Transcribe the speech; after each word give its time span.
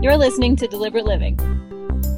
You're 0.00 0.16
listening 0.16 0.54
to 0.58 0.68
Deliberate 0.68 1.06
Living, 1.06 1.34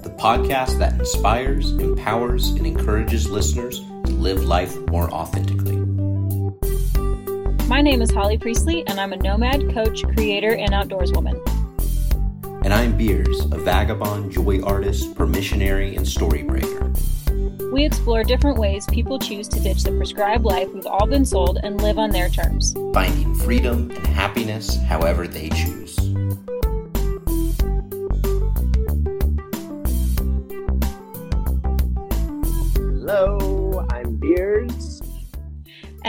the 0.02 0.14
podcast 0.18 0.78
that 0.80 0.92
inspires, 1.00 1.70
empowers, 1.72 2.50
and 2.50 2.66
encourages 2.66 3.26
listeners 3.30 3.80
to 4.04 4.12
live 4.12 4.44
life 4.44 4.76
more 4.90 5.10
authentically. 5.10 5.78
My 7.68 7.80
name 7.80 8.02
is 8.02 8.10
Holly 8.10 8.36
Priestley, 8.36 8.86
and 8.86 9.00
I'm 9.00 9.14
a 9.14 9.16
nomad, 9.16 9.72
coach, 9.72 10.02
creator, 10.14 10.54
and 10.56 10.74
outdoors 10.74 11.10
woman. 11.12 11.40
And 12.64 12.74
I'm 12.74 12.98
Beers, 12.98 13.46
a 13.46 13.56
vagabond, 13.56 14.30
joy 14.30 14.60
artist, 14.60 15.14
permissionary, 15.14 15.96
and 15.96 16.06
story 16.06 16.42
breaker. 16.42 16.92
We 17.72 17.86
explore 17.86 18.24
different 18.24 18.58
ways 18.58 18.84
people 18.90 19.18
choose 19.18 19.48
to 19.48 19.58
ditch 19.58 19.84
the 19.84 19.92
prescribed 19.92 20.44
life 20.44 20.68
we've 20.74 20.84
all 20.84 21.06
been 21.06 21.24
sold 21.24 21.58
and 21.62 21.80
live 21.80 21.98
on 21.98 22.10
their 22.10 22.28
terms, 22.28 22.74
finding 22.92 23.34
freedom 23.34 23.90
and 23.90 24.06
happiness 24.06 24.76
however 24.82 25.26
they 25.26 25.48
choose. 25.48 26.09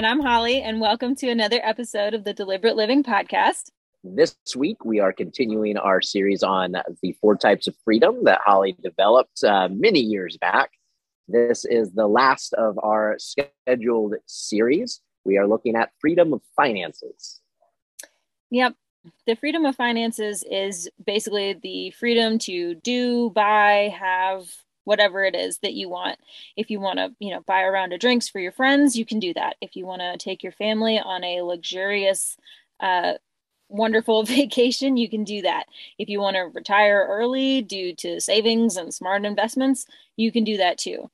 And 0.01 0.07
I'm 0.07 0.19
Holly, 0.19 0.63
and 0.63 0.81
welcome 0.81 1.13
to 1.17 1.29
another 1.29 1.59
episode 1.63 2.15
of 2.15 2.23
the 2.23 2.33
Deliberate 2.33 2.75
Living 2.75 3.03
Podcast. 3.03 3.69
This 4.03 4.35
week, 4.57 4.83
we 4.83 4.99
are 4.99 5.13
continuing 5.13 5.77
our 5.77 6.01
series 6.01 6.41
on 6.41 6.75
the 7.03 7.11
four 7.21 7.37
types 7.37 7.67
of 7.67 7.75
freedom 7.85 8.23
that 8.23 8.41
Holly 8.43 8.75
developed 8.81 9.43
uh, 9.43 9.69
many 9.71 9.99
years 9.99 10.37
back. 10.37 10.71
This 11.27 11.65
is 11.65 11.91
the 11.91 12.07
last 12.07 12.53
of 12.53 12.79
our 12.81 13.17
scheduled 13.19 14.15
series. 14.25 15.01
We 15.23 15.37
are 15.37 15.47
looking 15.47 15.75
at 15.75 15.91
freedom 15.99 16.33
of 16.33 16.41
finances. 16.55 17.39
Yep. 18.49 18.73
The 19.27 19.35
freedom 19.35 19.65
of 19.65 19.75
finances 19.75 20.43
is 20.49 20.89
basically 21.05 21.59
the 21.61 21.91
freedom 21.91 22.39
to 22.39 22.73
do, 22.73 23.29
buy, 23.29 23.95
have, 23.95 24.51
whatever 24.91 25.23
it 25.23 25.35
is 25.35 25.57
that 25.59 25.73
you 25.73 25.87
want. 25.87 26.19
If 26.57 26.69
you 26.69 26.81
want 26.81 26.99
to, 26.99 27.15
you 27.19 27.33
know, 27.33 27.39
buy 27.47 27.61
a 27.61 27.71
round 27.71 27.93
of 27.93 28.01
drinks 28.01 28.27
for 28.27 28.39
your 28.39 28.51
friends, 28.51 28.97
you 28.97 29.05
can 29.05 29.21
do 29.21 29.33
that. 29.35 29.55
If 29.61 29.77
you 29.77 29.85
want 29.85 30.01
to 30.01 30.17
take 30.17 30.43
your 30.43 30.51
family 30.51 30.99
on 30.99 31.23
a 31.23 31.43
luxurious, 31.43 32.35
uh, 32.81 33.13
wonderful 33.69 34.23
vacation, 34.37 34.97
you 34.97 35.09
can 35.09 35.23
do 35.23 35.43
that. 35.43 35.67
If 35.97 36.09
you 36.09 36.19
want 36.19 36.35
to 36.35 36.41
retire 36.41 37.07
early 37.09 37.61
due 37.61 37.95
to 37.95 38.19
savings 38.19 38.75
and 38.75 38.93
smart 38.93 39.23
investments, 39.23 39.85
you 40.17 40.29
can 40.29 40.43
do 40.43 40.57
that 40.57 40.77
too. 40.77 41.09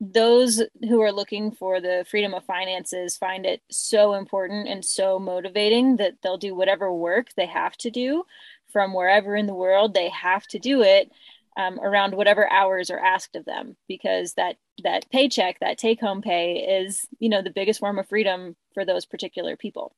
Those 0.00 0.62
who 0.88 1.02
are 1.02 1.12
looking 1.12 1.52
for 1.52 1.82
the 1.82 2.06
freedom 2.10 2.32
of 2.32 2.46
finances 2.46 3.18
find 3.18 3.44
it 3.44 3.60
so 3.70 4.14
important 4.14 4.66
and 4.66 4.82
so 4.82 5.18
motivating 5.18 5.96
that 5.96 6.14
they'll 6.22 6.38
do 6.38 6.54
whatever 6.54 6.90
work 6.90 7.28
they 7.36 7.46
have 7.46 7.76
to 7.78 7.90
do 7.90 8.24
from 8.72 8.94
wherever 8.94 9.36
in 9.36 9.46
the 9.46 9.54
world 9.54 9.92
they 9.92 10.08
have 10.08 10.46
to 10.48 10.58
do 10.58 10.80
it 10.80 11.12
um, 11.56 11.78
around 11.80 12.14
whatever 12.14 12.50
hours 12.50 12.90
are 12.90 12.98
asked 12.98 13.36
of 13.36 13.44
them 13.44 13.76
because 13.88 14.34
that 14.34 14.56
that 14.82 15.08
paycheck 15.10 15.60
that 15.60 15.78
take 15.78 16.00
home 16.00 16.22
pay 16.22 16.56
is 16.56 17.06
you 17.18 17.28
know 17.28 17.42
the 17.42 17.50
biggest 17.50 17.80
form 17.80 17.98
of 17.98 18.08
freedom 18.08 18.56
for 18.74 18.84
those 18.84 19.06
particular 19.06 19.56
people. 19.56 19.94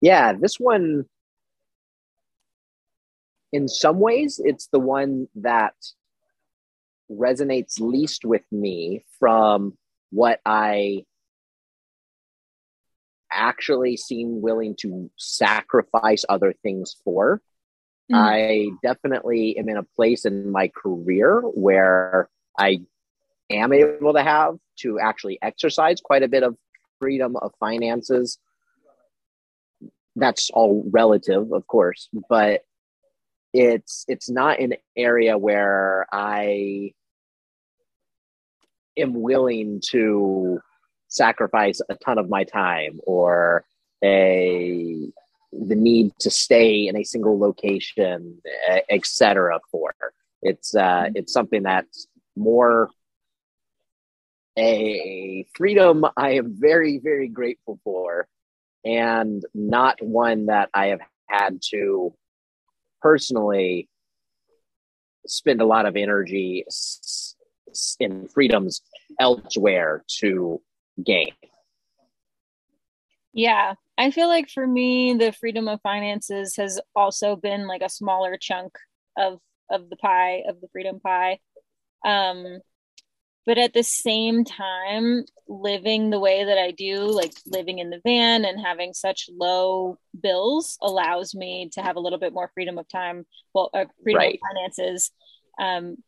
Yeah 0.00 0.32
this 0.34 0.58
one 0.58 1.06
in 3.52 3.68
some 3.68 3.98
ways 4.00 4.40
it's 4.42 4.68
the 4.68 4.78
one 4.78 5.28
that 5.36 5.74
resonates 7.10 7.80
least 7.80 8.24
with 8.24 8.42
me 8.50 9.04
from 9.18 9.78
what 10.10 10.40
i 10.44 11.04
actually 13.30 13.96
seem 13.96 14.40
willing 14.40 14.74
to 14.76 15.10
sacrifice 15.16 16.24
other 16.28 16.54
things 16.62 16.96
for 17.04 17.40
Mm-hmm. 18.12 18.14
I 18.14 18.68
definitely 18.82 19.58
am 19.58 19.68
in 19.68 19.76
a 19.76 19.82
place 19.82 20.24
in 20.24 20.50
my 20.50 20.68
career 20.68 21.40
where 21.40 22.28
I 22.58 22.80
am 23.50 23.72
able 23.72 24.14
to 24.14 24.22
have 24.22 24.56
to 24.80 25.00
actually 25.00 25.38
exercise 25.42 26.00
quite 26.00 26.22
a 26.22 26.28
bit 26.28 26.42
of 26.42 26.56
freedom 27.00 27.36
of 27.36 27.52
finances. 27.58 28.38
That's 30.14 30.50
all 30.50 30.84
relative, 30.90 31.52
of 31.52 31.66
course, 31.66 32.08
but 32.28 32.62
it's 33.52 34.04
it's 34.08 34.30
not 34.30 34.60
an 34.60 34.74
area 34.96 35.36
where 35.36 36.06
I 36.12 36.92
am 38.96 39.20
willing 39.20 39.80
to 39.90 40.60
sacrifice 41.08 41.80
a 41.88 41.94
ton 41.96 42.18
of 42.18 42.28
my 42.28 42.44
time 42.44 43.00
or 43.04 43.64
a 44.02 45.10
the 45.52 45.76
need 45.76 46.12
to 46.20 46.30
stay 46.30 46.88
in 46.88 46.96
a 46.96 47.04
single 47.04 47.38
location, 47.38 48.40
etc. 48.90 49.60
For 49.70 49.94
it's 50.42 50.74
uh, 50.74 50.80
mm-hmm. 50.80 51.12
it's 51.16 51.32
something 51.32 51.62
that's 51.62 52.06
more 52.36 52.90
a 54.58 55.46
freedom 55.54 56.06
I 56.16 56.32
am 56.32 56.54
very 56.58 56.98
very 56.98 57.28
grateful 57.28 57.78
for, 57.84 58.28
and 58.84 59.44
not 59.54 60.02
one 60.02 60.46
that 60.46 60.70
I 60.72 60.86
have 60.88 61.00
had 61.28 61.60
to 61.70 62.14
personally 63.02 63.88
spend 65.26 65.60
a 65.60 65.66
lot 65.66 65.86
of 65.86 65.96
energy 65.96 66.64
in 68.00 68.28
freedoms 68.28 68.82
elsewhere 69.20 70.04
to 70.20 70.60
gain. 71.04 71.32
Yeah, 73.36 73.74
I 73.98 74.10
feel 74.12 74.28
like 74.28 74.48
for 74.48 74.66
me, 74.66 75.12
the 75.12 75.30
freedom 75.30 75.68
of 75.68 75.82
finances 75.82 76.56
has 76.56 76.80
also 76.94 77.36
been 77.36 77.66
like 77.66 77.82
a 77.82 77.90
smaller 77.90 78.38
chunk 78.40 78.78
of 79.16 79.40
of 79.70 79.90
the 79.90 79.96
pie 79.96 80.42
of 80.48 80.60
the 80.62 80.68
freedom 80.72 81.00
pie. 81.00 81.38
Um, 82.02 82.60
but 83.44 83.58
at 83.58 83.74
the 83.74 83.82
same 83.82 84.44
time, 84.44 85.26
living 85.48 86.08
the 86.08 86.18
way 86.18 86.44
that 86.44 86.56
I 86.56 86.70
do, 86.70 87.10
like 87.10 87.32
living 87.46 87.78
in 87.78 87.90
the 87.90 88.00
van 88.04 88.46
and 88.46 88.58
having 88.58 88.94
such 88.94 89.28
low 89.30 89.98
bills, 90.18 90.78
allows 90.80 91.34
me 91.34 91.68
to 91.74 91.82
have 91.82 91.96
a 91.96 92.00
little 92.00 92.18
bit 92.18 92.32
more 92.32 92.50
freedom 92.54 92.78
of 92.78 92.88
time, 92.88 93.26
well, 93.54 93.68
uh, 93.74 93.84
freedom 94.02 94.20
right. 94.20 94.34
of 94.34 94.40
finances, 94.48 95.10
um, 95.60 95.98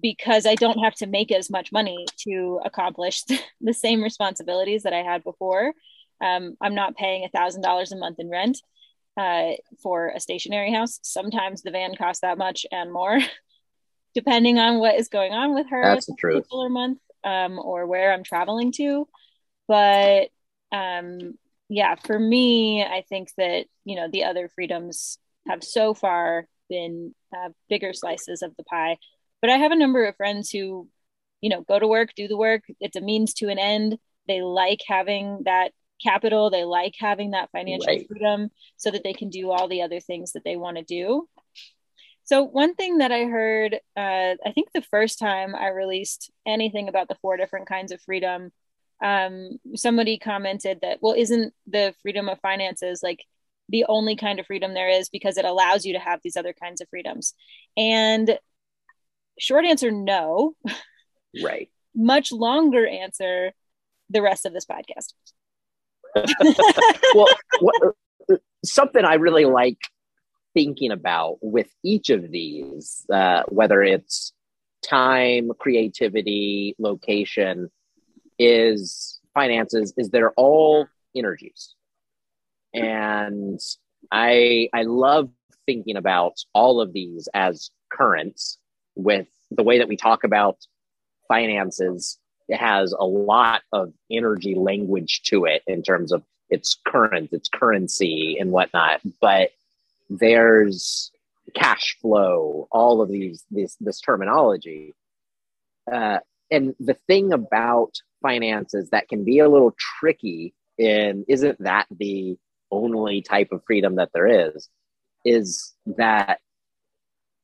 because 0.00 0.44
I 0.44 0.56
don't 0.56 0.78
have 0.80 0.94
to 0.96 1.06
make 1.06 1.32
as 1.32 1.48
much 1.48 1.72
money 1.72 2.04
to 2.28 2.60
accomplish 2.66 3.22
the 3.62 3.74
same 3.74 4.02
responsibilities 4.02 4.82
that 4.82 4.92
I 4.92 5.02
had 5.02 5.24
before. 5.24 5.72
Um, 6.20 6.56
I'm 6.60 6.74
not 6.74 6.96
paying 6.96 7.24
a 7.24 7.28
thousand 7.28 7.62
dollars 7.62 7.92
a 7.92 7.96
month 7.96 8.18
in 8.18 8.30
rent 8.30 8.58
uh, 9.16 9.52
for 9.82 10.08
a 10.08 10.20
stationary 10.20 10.72
house. 10.72 10.98
Sometimes 11.02 11.62
the 11.62 11.70
van 11.70 11.94
costs 11.94 12.20
that 12.20 12.38
much 12.38 12.66
and 12.70 12.92
more, 12.92 13.18
depending 14.14 14.58
on 14.58 14.78
what 14.78 14.96
is 14.96 15.08
going 15.08 15.32
on 15.32 15.54
with 15.54 15.68
her. 15.70 15.82
That's 15.82 16.06
the 16.06 16.16
truth. 16.18 16.44
Particular 16.44 16.68
month 16.68 16.98
um, 17.24 17.58
or 17.58 17.86
where 17.86 18.12
I'm 18.12 18.24
traveling 18.24 18.72
to, 18.72 19.08
but 19.68 20.28
um, 20.72 21.34
yeah, 21.68 21.96
for 21.96 22.18
me, 22.18 22.82
I 22.84 23.04
think 23.08 23.30
that 23.36 23.66
you 23.84 23.96
know 23.96 24.08
the 24.10 24.24
other 24.24 24.48
freedoms 24.54 25.18
have 25.48 25.62
so 25.62 25.94
far 25.94 26.46
been 26.68 27.14
uh, 27.36 27.50
bigger 27.68 27.92
slices 27.92 28.42
of 28.42 28.54
the 28.56 28.64
pie. 28.64 28.98
But 29.40 29.50
I 29.50 29.58
have 29.58 29.72
a 29.72 29.76
number 29.76 30.04
of 30.04 30.16
friends 30.16 30.50
who, 30.50 30.88
you 31.40 31.50
know, 31.50 31.62
go 31.62 31.78
to 31.78 31.86
work, 31.86 32.10
do 32.16 32.28
the 32.28 32.36
work. 32.36 32.62
It's 32.80 32.96
a 32.96 33.00
means 33.00 33.34
to 33.34 33.48
an 33.48 33.58
end. 33.58 33.98
They 34.26 34.42
like 34.42 34.80
having 34.86 35.42
that 35.44 35.72
capital. 36.02 36.50
They 36.50 36.64
like 36.64 36.94
having 36.98 37.32
that 37.32 37.50
financial 37.50 37.86
right. 37.86 38.06
freedom 38.08 38.50
so 38.76 38.90
that 38.90 39.02
they 39.04 39.12
can 39.12 39.30
do 39.30 39.50
all 39.50 39.68
the 39.68 39.82
other 39.82 40.00
things 40.00 40.32
that 40.32 40.44
they 40.44 40.56
want 40.56 40.76
to 40.76 40.82
do. 40.82 41.28
So 42.24 42.42
one 42.42 42.74
thing 42.74 42.98
that 42.98 43.12
i 43.12 43.22
heard 43.22 43.74
uh, 43.96 44.34
i 44.44 44.50
think 44.52 44.72
the 44.72 44.82
first 44.82 45.20
time 45.20 45.54
i 45.54 45.68
released 45.68 46.32
anything 46.44 46.88
about 46.88 47.06
the 47.06 47.14
four 47.22 47.36
different 47.36 47.68
kinds 47.68 47.92
of 47.92 48.00
freedom 48.00 48.50
um, 49.00 49.58
somebody 49.76 50.18
commented 50.18 50.80
that 50.82 50.98
well 51.00 51.14
isn't 51.16 51.54
the 51.68 51.94
freedom 52.02 52.28
of 52.28 52.40
finances 52.40 52.98
like 53.00 53.20
the 53.68 53.84
only 53.88 54.16
kind 54.16 54.38
of 54.38 54.46
freedom 54.46 54.74
there 54.74 54.88
is 54.88 55.08
because 55.08 55.36
it 55.36 55.44
allows 55.44 55.84
you 55.84 55.92
to 55.94 55.98
have 55.98 56.20
these 56.22 56.36
other 56.36 56.52
kinds 56.52 56.80
of 56.80 56.88
freedoms? 56.88 57.34
And 57.76 58.38
short 59.38 59.64
answer 59.64 59.90
no. 59.90 60.54
Right. 61.44 61.68
Much 61.94 62.32
longer 62.32 62.86
answer 62.86 63.52
the 64.08 64.22
rest 64.22 64.46
of 64.46 64.54
this 64.54 64.64
podcast 64.64 65.12
well, 67.14 67.26
what, 67.60 67.94
something 68.64 69.04
I 69.04 69.14
really 69.14 69.44
like 69.44 69.78
thinking 70.54 70.90
about 70.90 71.38
with 71.42 71.68
each 71.84 72.10
of 72.10 72.30
these, 72.30 73.04
uh, 73.12 73.42
whether 73.48 73.82
it's 73.82 74.32
time, 74.82 75.50
creativity, 75.58 76.74
location, 76.78 77.70
is 78.38 79.20
finances, 79.34 79.92
is 79.96 80.10
they're 80.10 80.32
all 80.32 80.86
energies. 81.14 81.74
And 82.74 83.60
I 84.10 84.68
I 84.72 84.82
love 84.82 85.30
thinking 85.66 85.96
about 85.96 86.34
all 86.54 86.80
of 86.80 86.92
these 86.92 87.28
as 87.34 87.70
currents 87.90 88.58
with 88.94 89.26
the 89.50 89.62
way 89.62 89.78
that 89.78 89.88
we 89.88 89.96
talk 89.96 90.24
about 90.24 90.58
finances 91.28 92.18
has 92.54 92.92
a 92.92 93.04
lot 93.04 93.62
of 93.72 93.92
energy 94.10 94.54
language 94.54 95.22
to 95.24 95.44
it 95.44 95.62
in 95.66 95.82
terms 95.82 96.12
of 96.12 96.22
its 96.48 96.76
current, 96.86 97.32
its 97.32 97.48
currency, 97.48 98.36
and 98.38 98.52
whatnot. 98.52 99.00
But 99.20 99.50
there's 100.08 101.10
cash 101.54 101.96
flow, 102.00 102.68
all 102.70 103.00
of 103.00 103.08
these 103.08 103.44
this 103.50 103.76
this 103.80 104.00
terminology. 104.00 104.94
Uh, 105.90 106.18
and 106.50 106.74
the 106.78 106.94
thing 106.94 107.32
about 107.32 107.92
finances 108.22 108.90
that 108.90 109.08
can 109.08 109.24
be 109.24 109.38
a 109.38 109.48
little 109.48 109.74
tricky 109.78 110.54
and 110.78 111.24
isn't 111.28 111.62
that 111.62 111.86
the 111.90 112.36
only 112.70 113.22
type 113.22 113.52
of 113.52 113.62
freedom 113.66 113.96
that 113.96 114.10
there 114.12 114.26
is 114.26 114.68
is 115.24 115.74
that 115.86 116.40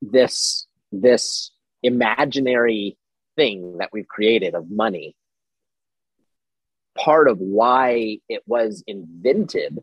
this 0.01 0.67
this 0.91 1.51
imaginary 1.83 2.97
thing 3.37 3.79
that 3.79 3.91
we've 3.93 4.09
created 4.09 4.55
of 4.55 4.71
money. 4.71 5.15
Part 6.97 7.29
of 7.29 7.39
why 7.39 8.19
it 8.29 8.43
was 8.47 8.85
invented 8.87 9.79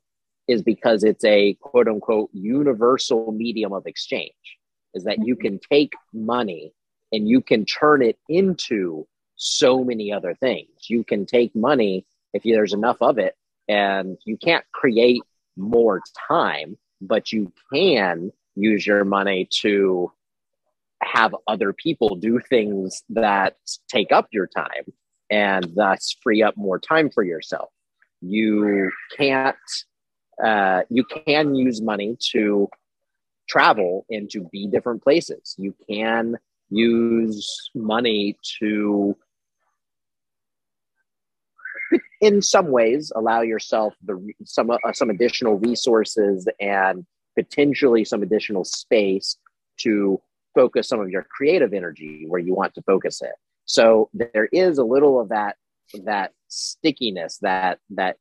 is 0.48 0.62
because 0.62 1.04
it's 1.04 1.26
a 1.26 1.56
quote 1.56 1.88
unquote 1.88 2.30
universal 2.34 3.32
medium 3.32 3.74
of 3.74 3.86
exchange 3.86 4.34
is 4.94 5.04
that 5.04 5.20
you 5.24 5.36
mm-hmm. 5.36 5.58
can 5.58 5.60
take 5.72 5.94
money 6.14 6.74
and 7.12 7.28
you 7.28 7.42
can 7.42 7.66
turn 7.66 8.02
it 8.02 8.18
into 8.28 9.08
so 9.36 9.84
many 9.84 10.12
other 10.12 10.36
things. 10.36 10.70
You 10.90 11.04
can 11.04 11.26
take 11.26 11.56
money 11.56 12.06
if 12.34 12.44
there's 12.44 12.74
enough 12.74 12.98
of 13.02 13.18
it 13.18 13.36
and 13.68 14.18
you 14.26 14.38
can't 14.38 14.66
create 14.72 15.22
more 15.56 16.02
time 16.28 16.78
but 17.02 17.32
you 17.32 17.52
can 17.74 18.32
use 18.56 18.86
your 18.86 19.06
money 19.06 19.48
to 19.62 20.12
have 21.04 21.36
other 21.48 21.74
people 21.74 22.16
do 22.16 22.40
things 22.50 23.04
that 23.10 23.58
take 23.88 24.12
up 24.12 24.28
your 24.32 24.48
time 24.48 24.86
and 25.30 25.72
thus 25.76 26.16
free 26.22 26.42
up 26.42 26.58
more 26.58 26.80
time 26.80 27.10
for 27.10 27.24
yourself. 27.24 27.70
You 28.22 28.92
can't, 29.16 29.56
uh, 30.44 30.82
you 30.90 31.06
can 31.06 31.56
use 31.56 31.82
money 31.82 32.18
to 32.32 32.68
travel 33.48 34.06
and 34.10 34.30
to 34.32 34.48
be 34.52 34.68
different 34.68 35.04
places. 35.04 35.56
You 35.58 35.74
can 35.90 36.36
use 36.70 37.70
money 37.74 38.38
to, 38.60 39.16
in 42.22 42.42
some 42.42 42.72
ways, 42.72 43.12
allow 43.16 43.42
yourself 43.42 43.94
the 44.04 44.34
some 44.46 44.70
uh, 44.70 44.78
some 44.94 45.10
additional 45.10 45.58
resources 45.58 46.48
and 46.60 47.06
potentially 47.36 48.04
some 48.04 48.22
additional 48.22 48.66
space 48.66 49.38
to 49.78 50.22
focus 50.56 50.88
some 50.88 51.00
of 51.00 51.10
your 51.10 51.24
creative 51.24 51.74
energy 51.74 52.26
where 52.28 52.40
you 52.40 52.54
want 52.54 52.74
to 52.76 52.82
focus 52.84 53.22
it. 53.22 53.34
So 53.66 54.10
there 54.14 54.50
is 54.52 54.78
a 54.78 54.84
little 54.84 55.20
of 55.20 55.30
that 55.30 55.56
that 56.04 56.32
stickiness, 56.48 57.38
that 57.42 57.80
that 57.92 58.18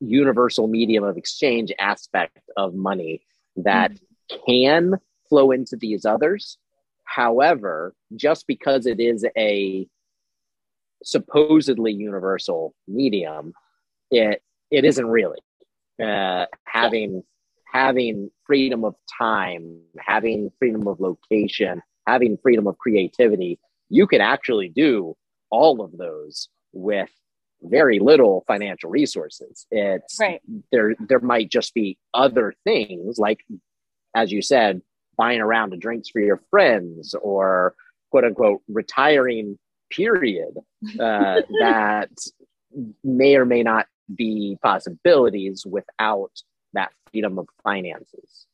universal 0.00 0.66
medium 0.66 1.04
of 1.04 1.16
exchange 1.16 1.72
aspect 1.78 2.38
of 2.56 2.74
money 2.74 3.22
that 3.56 3.92
mm-hmm. 3.92 4.36
can 4.46 4.94
flow 5.28 5.50
into 5.50 5.76
these 5.76 6.04
others. 6.04 6.58
However, 7.04 7.94
just 8.14 8.46
because 8.46 8.86
it 8.86 9.00
is 9.00 9.24
a 9.36 9.86
supposedly 11.02 11.92
universal 11.92 12.74
medium, 12.88 13.52
it 14.10 14.42
it 14.70 14.84
isn't 14.84 15.06
really. 15.06 15.38
Uh, 16.02 16.44
having 16.64 17.22
having 17.76 18.30
freedom 18.46 18.86
of 18.86 18.94
time, 19.18 19.78
having 19.98 20.50
freedom 20.58 20.88
of 20.88 20.98
location, 20.98 21.82
having 22.06 22.38
freedom 22.42 22.66
of 22.66 22.78
creativity, 22.78 23.60
you 23.90 24.06
can 24.06 24.22
actually 24.22 24.70
do 24.70 25.14
all 25.50 25.82
of 25.82 25.92
those 25.98 26.48
with 26.72 27.10
very 27.60 27.98
little 27.98 28.44
financial 28.46 28.88
resources. 28.88 29.66
It's 29.70 30.18
right. 30.18 30.40
there 30.72 30.94
there 31.06 31.20
might 31.20 31.50
just 31.50 31.74
be 31.74 31.98
other 32.14 32.54
things 32.64 33.18
like 33.18 33.40
as 34.14 34.32
you 34.32 34.40
said, 34.40 34.80
buying 35.18 35.40
a 35.42 35.46
round 35.46 35.74
of 35.74 35.80
drinks 35.80 36.08
for 36.08 36.20
your 36.20 36.40
friends 36.50 37.14
or 37.20 37.74
quote 38.10 38.24
unquote 38.24 38.62
retiring 38.68 39.58
period 39.90 40.56
uh, 40.98 41.42
that 41.60 42.10
may 43.04 43.36
or 43.36 43.44
may 43.44 43.62
not 43.62 43.86
be 44.14 44.56
possibilities 44.62 45.66
without 45.66 46.32
that 46.72 46.92
freedom 47.10 47.38
of 47.38 47.48
finances. 47.62 48.46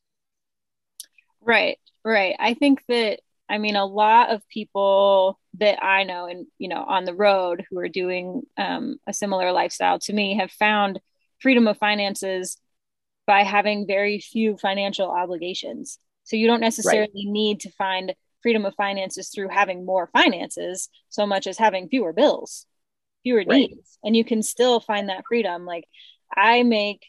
Right, 1.41 1.77
right. 2.03 2.35
I 2.39 2.53
think 2.53 2.83
that, 2.87 3.19
I 3.49 3.57
mean, 3.57 3.75
a 3.75 3.85
lot 3.85 4.31
of 4.31 4.47
people 4.47 5.39
that 5.59 5.83
I 5.83 6.03
know 6.03 6.25
and, 6.25 6.47
you 6.57 6.69
know, 6.69 6.83
on 6.83 7.05
the 7.05 7.13
road 7.13 7.65
who 7.69 7.77
are 7.79 7.89
doing 7.89 8.43
um, 8.57 8.97
a 9.07 9.13
similar 9.13 9.51
lifestyle 9.51 9.99
to 9.99 10.13
me 10.13 10.37
have 10.37 10.51
found 10.51 10.99
freedom 11.39 11.67
of 11.67 11.77
finances 11.77 12.57
by 13.27 13.43
having 13.43 13.85
very 13.85 14.19
few 14.19 14.57
financial 14.57 15.09
obligations. 15.09 15.99
So 16.23 16.35
you 16.35 16.47
don't 16.47 16.61
necessarily 16.61 17.11
right. 17.13 17.31
need 17.31 17.59
to 17.61 17.71
find 17.71 18.15
freedom 18.41 18.65
of 18.65 18.75
finances 18.75 19.29
through 19.29 19.49
having 19.49 19.85
more 19.85 20.09
finances 20.13 20.89
so 21.09 21.25
much 21.25 21.47
as 21.47 21.57
having 21.57 21.89
fewer 21.89 22.13
bills, 22.13 22.65
fewer 23.23 23.43
right. 23.45 23.47
needs. 23.47 23.97
And 24.03 24.15
you 24.15 24.25
can 24.25 24.43
still 24.43 24.79
find 24.79 25.09
that 25.09 25.23
freedom. 25.27 25.65
Like 25.65 25.85
I 26.35 26.63
make 26.63 27.05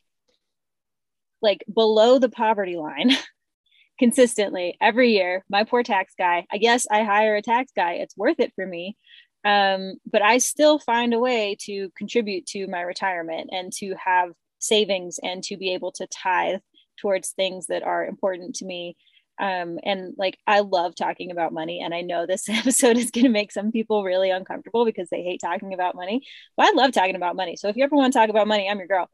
like 1.44 1.62
below 1.73 2.19
the 2.19 2.31
poverty 2.31 2.76
line 2.76 3.12
consistently 3.99 4.76
every 4.81 5.12
year. 5.12 5.44
My 5.49 5.62
poor 5.62 5.85
tax 5.85 6.14
guy. 6.19 6.46
I 6.50 6.56
guess 6.56 6.87
I 6.91 7.05
hire 7.05 7.37
a 7.37 7.43
tax 7.43 7.70
guy. 7.76 7.94
It's 7.94 8.17
worth 8.17 8.41
it 8.41 8.52
for 8.56 8.67
me. 8.67 8.96
Um, 9.44 9.96
but 10.11 10.23
I 10.23 10.38
still 10.38 10.79
find 10.79 11.12
a 11.12 11.20
way 11.20 11.56
to 11.67 11.91
contribute 11.96 12.46
to 12.46 12.67
my 12.67 12.81
retirement 12.81 13.50
and 13.52 13.70
to 13.75 13.94
have 14.02 14.31
savings 14.58 15.20
and 15.23 15.43
to 15.44 15.58
be 15.58 15.75
able 15.75 15.93
to 15.93 16.06
tithe 16.06 16.61
towards 16.99 17.31
things 17.31 17.67
that 17.67 17.82
are 17.82 18.06
important 18.06 18.56
to 18.56 18.64
me. 18.64 18.96
Um, 19.38 19.79
and 19.85 20.14
like, 20.17 20.38
I 20.46 20.61
love 20.61 20.94
talking 20.94 21.31
about 21.31 21.52
money. 21.52 21.82
And 21.85 21.93
I 21.93 22.00
know 22.00 22.25
this 22.25 22.49
episode 22.49 22.96
is 22.96 23.11
going 23.11 23.25
to 23.25 23.31
make 23.31 23.52
some 23.52 23.70
people 23.70 24.02
really 24.02 24.31
uncomfortable 24.31 24.87
because 24.87 25.11
they 25.11 25.23
hate 25.23 25.43
talking 25.43 25.75
about 25.75 25.94
money. 25.94 26.26
But 26.56 26.67
I 26.67 26.73
love 26.73 26.93
talking 26.93 27.17
about 27.17 27.37
money. 27.37 27.56
So 27.56 27.69
if 27.69 27.76
you 27.76 27.85
ever 27.85 27.96
want 27.96 28.14
to 28.14 28.19
talk 28.19 28.31
about 28.31 28.49
money, 28.49 28.67
I'm 28.69 28.79
your 28.79 28.88
girl. 28.88 29.11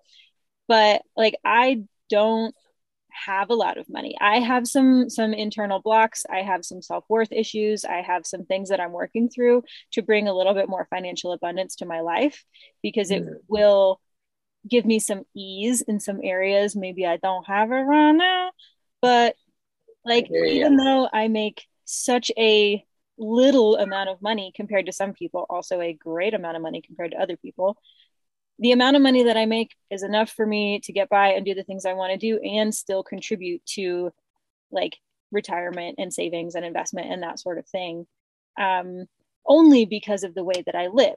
But 0.68 1.02
like, 1.16 1.34
I 1.44 1.82
don't 2.10 2.54
have 3.12 3.50
a 3.50 3.54
lot 3.54 3.78
of 3.78 3.88
money. 3.88 4.16
I 4.20 4.40
have 4.40 4.66
some 4.66 5.10
some 5.10 5.32
internal 5.32 5.80
blocks, 5.80 6.24
I 6.30 6.42
have 6.42 6.64
some 6.64 6.82
self-worth 6.82 7.32
issues, 7.32 7.84
I 7.84 8.02
have 8.02 8.26
some 8.26 8.44
things 8.44 8.68
that 8.68 8.80
I'm 8.80 8.92
working 8.92 9.28
through 9.28 9.64
to 9.92 10.02
bring 10.02 10.28
a 10.28 10.34
little 10.34 10.54
bit 10.54 10.68
more 10.68 10.86
financial 10.90 11.32
abundance 11.32 11.76
to 11.76 11.86
my 11.86 12.00
life 12.00 12.44
because 12.82 13.10
it 13.10 13.24
mm. 13.24 13.34
will 13.48 14.00
give 14.68 14.84
me 14.84 14.98
some 14.98 15.22
ease 15.34 15.80
in 15.82 15.98
some 15.98 16.20
areas 16.22 16.76
maybe 16.76 17.06
I 17.06 17.16
don't 17.16 17.46
have 17.46 17.70
it 17.72 17.74
right 17.74 18.12
now, 18.12 18.50
but 19.00 19.34
like 20.04 20.30
even 20.30 20.76
though 20.76 21.08
I 21.12 21.28
make 21.28 21.66
such 21.84 22.30
a 22.38 22.84
little 23.18 23.76
amount 23.76 24.08
of 24.08 24.22
money 24.22 24.52
compared 24.54 24.86
to 24.86 24.92
some 24.92 25.12
people, 25.12 25.46
also 25.50 25.80
a 25.80 25.92
great 25.92 26.34
amount 26.34 26.56
of 26.56 26.62
money 26.62 26.80
compared 26.80 27.12
to 27.12 27.18
other 27.18 27.36
people, 27.36 27.76
the 28.60 28.72
amount 28.72 28.94
of 28.94 29.02
money 29.02 29.24
that 29.24 29.38
I 29.38 29.46
make 29.46 29.74
is 29.90 30.02
enough 30.02 30.30
for 30.30 30.46
me 30.46 30.80
to 30.80 30.92
get 30.92 31.08
by 31.08 31.28
and 31.28 31.44
do 31.44 31.54
the 31.54 31.64
things 31.64 31.86
I 31.86 31.94
want 31.94 32.12
to 32.12 32.18
do 32.18 32.38
and 32.38 32.74
still 32.74 33.02
contribute 33.02 33.64
to 33.74 34.12
like 34.70 34.98
retirement 35.32 35.96
and 35.98 36.12
savings 36.12 36.54
and 36.54 36.64
investment 36.64 37.10
and 37.10 37.22
that 37.22 37.40
sort 37.40 37.58
of 37.58 37.66
thing. 37.66 38.06
Um, 38.60 39.06
only 39.46 39.86
because 39.86 40.22
of 40.24 40.34
the 40.34 40.44
way 40.44 40.62
that 40.66 40.74
I 40.74 40.88
live. 40.88 41.16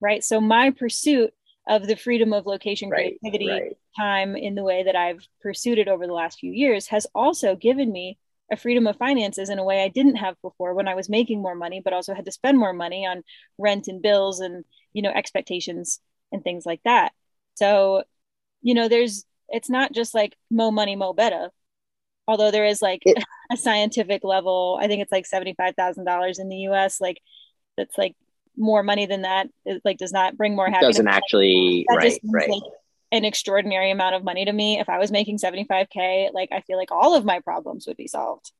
Right. 0.00 0.22
So 0.22 0.40
my 0.40 0.70
pursuit 0.70 1.32
of 1.66 1.86
the 1.86 1.96
freedom 1.96 2.32
of 2.32 2.46
location 2.46 2.90
right, 2.90 3.18
creativity 3.20 3.50
right. 3.50 3.76
time 3.98 4.36
in 4.36 4.54
the 4.54 4.62
way 4.62 4.84
that 4.84 4.94
I've 4.94 5.26
pursued 5.40 5.78
it 5.78 5.88
over 5.88 6.06
the 6.06 6.12
last 6.12 6.38
few 6.38 6.52
years 6.52 6.86
has 6.88 7.06
also 7.14 7.56
given 7.56 7.90
me 7.90 8.18
a 8.52 8.56
freedom 8.56 8.86
of 8.86 8.96
finances 8.96 9.48
in 9.48 9.58
a 9.58 9.64
way 9.64 9.82
I 9.82 9.88
didn't 9.88 10.16
have 10.16 10.40
before 10.42 10.74
when 10.74 10.88
I 10.88 10.94
was 10.94 11.08
making 11.08 11.40
more 11.40 11.54
money, 11.54 11.80
but 11.82 11.92
also 11.92 12.14
had 12.14 12.24
to 12.26 12.32
spend 12.32 12.58
more 12.58 12.72
money 12.72 13.06
on 13.06 13.22
rent 13.58 13.88
and 13.88 14.00
bills 14.00 14.40
and, 14.40 14.64
you 14.92 15.02
know, 15.02 15.10
expectations 15.10 16.00
and 16.32 16.42
things 16.42 16.66
like 16.66 16.80
that. 16.84 17.12
So, 17.54 18.04
you 18.62 18.74
know, 18.74 18.88
there's 18.88 19.24
it's 19.48 19.70
not 19.70 19.92
just 19.92 20.14
like 20.14 20.36
mo 20.50 20.70
money, 20.70 20.96
mo 20.96 21.12
better. 21.12 21.50
Although 22.26 22.50
there 22.50 22.66
is 22.66 22.82
like 22.82 23.02
it, 23.04 23.22
a 23.52 23.56
scientific 23.56 24.24
level, 24.24 24.78
I 24.80 24.86
think 24.86 25.02
it's 25.02 25.12
like 25.12 25.26
seventy 25.26 25.54
five 25.54 25.74
thousand 25.74 26.04
dollars 26.04 26.38
in 26.38 26.48
the 26.48 26.56
U.S. 26.58 27.00
Like 27.00 27.20
that's 27.76 27.96
like 27.96 28.14
more 28.56 28.82
money 28.82 29.06
than 29.06 29.22
that. 29.22 29.48
It 29.64 29.82
like 29.84 29.98
does 29.98 30.12
not 30.12 30.36
bring 30.36 30.54
more 30.54 30.66
happiness. 30.66 30.96
Doesn't 30.96 31.08
actually 31.08 31.86
that 31.88 31.96
right 31.96 32.20
right. 32.24 32.50
Like, 32.50 32.62
an 33.10 33.24
extraordinary 33.24 33.90
amount 33.90 34.14
of 34.14 34.24
money 34.24 34.44
to 34.44 34.52
me. 34.52 34.78
If 34.78 34.88
I 34.88 34.98
was 34.98 35.10
making 35.10 35.38
75K, 35.38 36.32
like 36.34 36.50
I 36.52 36.60
feel 36.60 36.76
like 36.76 36.90
all 36.90 37.14
of 37.14 37.24
my 37.24 37.40
problems 37.40 37.86
would 37.86 37.96
be 37.96 38.06
solved 38.06 38.52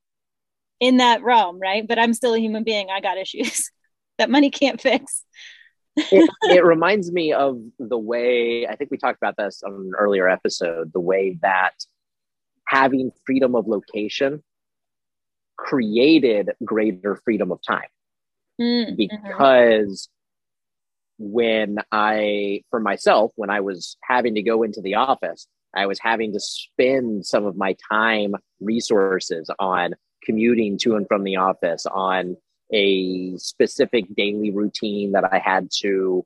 in 0.80 0.98
that 0.98 1.22
realm, 1.22 1.60
right? 1.60 1.87
But 1.87 1.98
I'm 1.98 2.14
still 2.14 2.34
a 2.34 2.38
human 2.38 2.64
being. 2.64 2.88
I 2.90 3.00
got 3.00 3.18
issues 3.18 3.70
that 4.18 4.30
money 4.30 4.50
can't 4.50 4.80
fix 4.80 5.25
it, 6.12 6.30
it, 6.44 6.64
reminds 6.64 7.12
me 7.12 7.32
of 7.32 7.60
the 7.78 7.98
way 7.98 8.66
I 8.66 8.76
think 8.76 8.90
we 8.90 8.96
talked 8.96 9.18
about 9.18 9.36
this 9.36 9.62
on 9.62 9.72
an 9.72 9.92
earlier 9.98 10.28
episode. 10.28 10.92
The 10.92 11.00
way 11.00 11.38
that 11.42 11.74
having 12.66 13.10
freedom 13.24 13.54
of 13.54 13.66
location 13.66 14.42
created 15.56 16.50
greater 16.64 17.16
freedom 17.24 17.50
of 17.50 17.60
time 17.66 17.88
mm, 18.60 18.96
because 18.96 20.08
when 21.18 21.78
I, 21.90 22.62
for 22.70 22.78
myself, 22.78 23.32
when 23.34 23.50
I 23.50 23.60
was 23.60 23.96
having 24.02 24.36
to 24.36 24.42
go 24.42 24.62
into 24.62 24.80
the 24.80 24.94
office, 24.94 25.48
I 25.74 25.86
was 25.86 25.98
having 25.98 26.32
to 26.32 26.40
spend 26.40 27.26
some 27.26 27.44
of 27.44 27.56
my 27.56 27.76
time 27.90 28.34
resources 28.60 29.50
on 29.58 29.94
commuting 30.22 30.78
to 30.78 30.96
and 30.96 31.06
from 31.08 31.24
the 31.24 31.36
office, 31.36 31.86
on 31.86 32.36
a 32.72 33.37
specific 33.38 34.04
daily 34.14 34.50
routine 34.50 35.12
that 35.12 35.25
I 35.25 35.38
had 35.38 35.70
to 35.80 36.25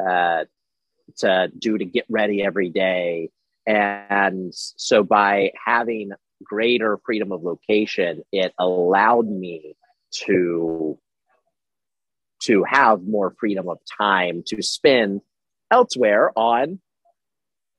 uh, 0.00 0.44
to 1.18 1.50
do 1.58 1.78
to 1.78 1.84
get 1.84 2.06
ready 2.08 2.42
every 2.42 2.70
day. 2.70 3.30
And 3.66 4.52
so 4.54 5.02
by 5.02 5.52
having 5.64 6.12
greater 6.42 6.98
freedom 7.04 7.32
of 7.32 7.42
location, 7.42 8.22
it 8.32 8.52
allowed 8.58 9.28
me 9.28 9.76
to 10.24 10.98
to 12.44 12.64
have 12.64 13.02
more 13.02 13.34
freedom 13.38 13.68
of 13.68 13.78
time 13.98 14.42
to 14.46 14.60
spend 14.62 15.20
elsewhere 15.70 16.32
on 16.36 16.80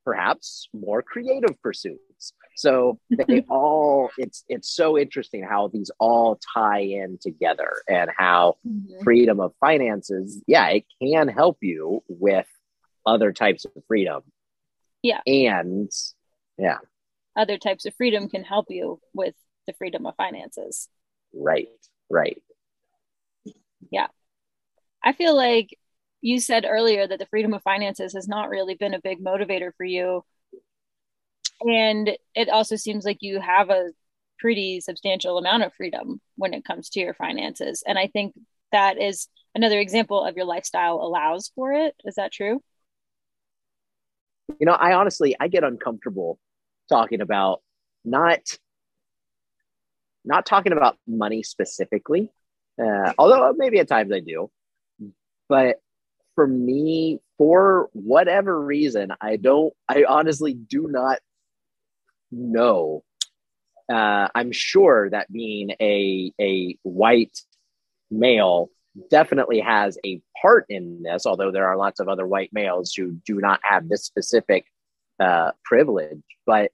perhaps 0.06 0.70
more 0.74 1.02
creative 1.02 1.62
pursuits. 1.62 2.34
So 2.56 3.00
they 3.10 3.44
all 3.50 4.10
it's 4.18 4.44
it's 4.48 4.70
so 4.70 4.98
interesting 4.98 5.44
how 5.44 5.70
these 5.70 5.92
all 6.00 6.40
tie 6.56 6.82
in 6.82 7.18
together 7.22 7.72
and 7.88 8.10
how 8.16 8.58
mm-hmm. 8.68 9.04
freedom 9.04 9.40
of 9.40 9.54
finances, 9.60 10.42
yeah, 10.48 10.68
it 10.70 10.86
can 11.02 11.28
help 11.28 11.58
you 11.62 12.04
with 12.08 12.48
other 13.06 13.32
types 13.34 13.66
of 13.66 13.72
freedom. 13.88 14.22
Yeah. 15.02 15.22
And 15.28 15.92
yeah. 16.58 16.80
Other 17.36 17.58
types 17.58 17.86
of 17.86 17.96
freedom 17.96 18.30
can 18.30 18.44
help 18.44 18.68
you 18.70 19.00
with 19.14 19.36
the 19.68 19.74
freedom 19.74 20.06
of 20.06 20.16
finances. 20.16 20.88
Right. 21.34 21.68
Right. 22.10 22.42
Yeah. 23.92 24.08
I 25.04 25.14
feel 25.14 25.36
like 25.36 25.78
you 26.22 26.40
said 26.40 26.66
earlier 26.68 27.06
that 27.06 27.20
the 27.20 27.26
freedom 27.26 27.54
of 27.54 27.62
finances 27.64 28.14
has 28.14 28.28
not 28.28 28.50
really 28.50 28.76
been 28.76 28.94
a 28.94 29.02
big 29.02 29.22
motivator 29.22 29.72
for 29.76 29.84
you. 29.84 30.24
And 31.64 32.18
it 32.36 32.50
also 32.50 32.76
seems 32.76 33.06
like 33.06 33.18
you 33.22 33.40
have 33.40 33.70
a 33.70 33.92
pretty 34.40 34.82
substantial 34.82 35.38
amount 35.38 35.64
of 35.64 35.74
freedom 35.74 36.20
when 36.36 36.54
it 36.54 36.66
comes 36.66 36.90
to 36.90 37.00
your 37.00 37.14
finances. 37.14 37.84
And 37.88 37.98
I 37.98 38.08
think 38.08 38.34
that 38.72 39.02
is 39.02 39.28
another 39.56 39.80
example 39.80 40.24
of 40.24 40.36
your 40.36 40.46
lifestyle 40.46 40.96
allows 40.96 41.52
for 41.56 41.72
it. 41.72 41.96
Is 42.04 42.16
that 42.16 42.34
true? 42.34 42.62
You 44.60 44.66
know, 44.66 44.74
I 44.74 44.94
honestly 44.94 45.36
I 45.40 45.48
get 45.48 45.64
uncomfortable 45.64 46.38
talking 46.90 47.22
about 47.22 47.62
not 48.04 48.40
not 50.26 50.46
talking 50.46 50.74
about 50.74 50.98
money 51.08 51.44
specifically. 51.44 52.30
Uh, 52.82 53.14
although 53.18 53.54
maybe 53.56 53.80
at 53.80 53.88
times 53.88 54.12
I 54.12 54.20
do, 54.20 54.50
but 55.48 55.78
for 56.36 56.48
me, 56.48 57.20
for 57.38 57.90
whatever 57.94 58.60
reason, 58.60 59.14
I 59.22 59.36
don't, 59.36 59.74
I 59.88 60.06
honestly 60.08 60.54
do 60.54 60.88
not 60.90 61.20
know. 62.36 63.04
Uh, 63.92 64.28
I'm 64.34 64.52
sure 64.52 65.10
that 65.10 65.32
being 65.32 65.72
a, 65.82 66.32
a 66.40 66.78
white 66.84 67.38
male 68.10 68.70
definitely 69.10 69.60
has 69.60 69.98
a 70.06 70.22
part 70.42 70.66
in 70.70 71.04
this, 71.04 71.26
although 71.26 71.52
there 71.52 71.68
are 71.68 71.78
lots 71.78 72.00
of 72.00 72.08
other 72.08 72.28
white 72.28 72.52
males 72.54 72.94
who 72.94 73.18
do 73.26 73.40
not 73.40 73.60
have 73.64 73.90
this 73.90 74.06
specific 74.06 74.66
uh, 75.20 75.52
privilege. 75.64 76.22
But 76.46 76.72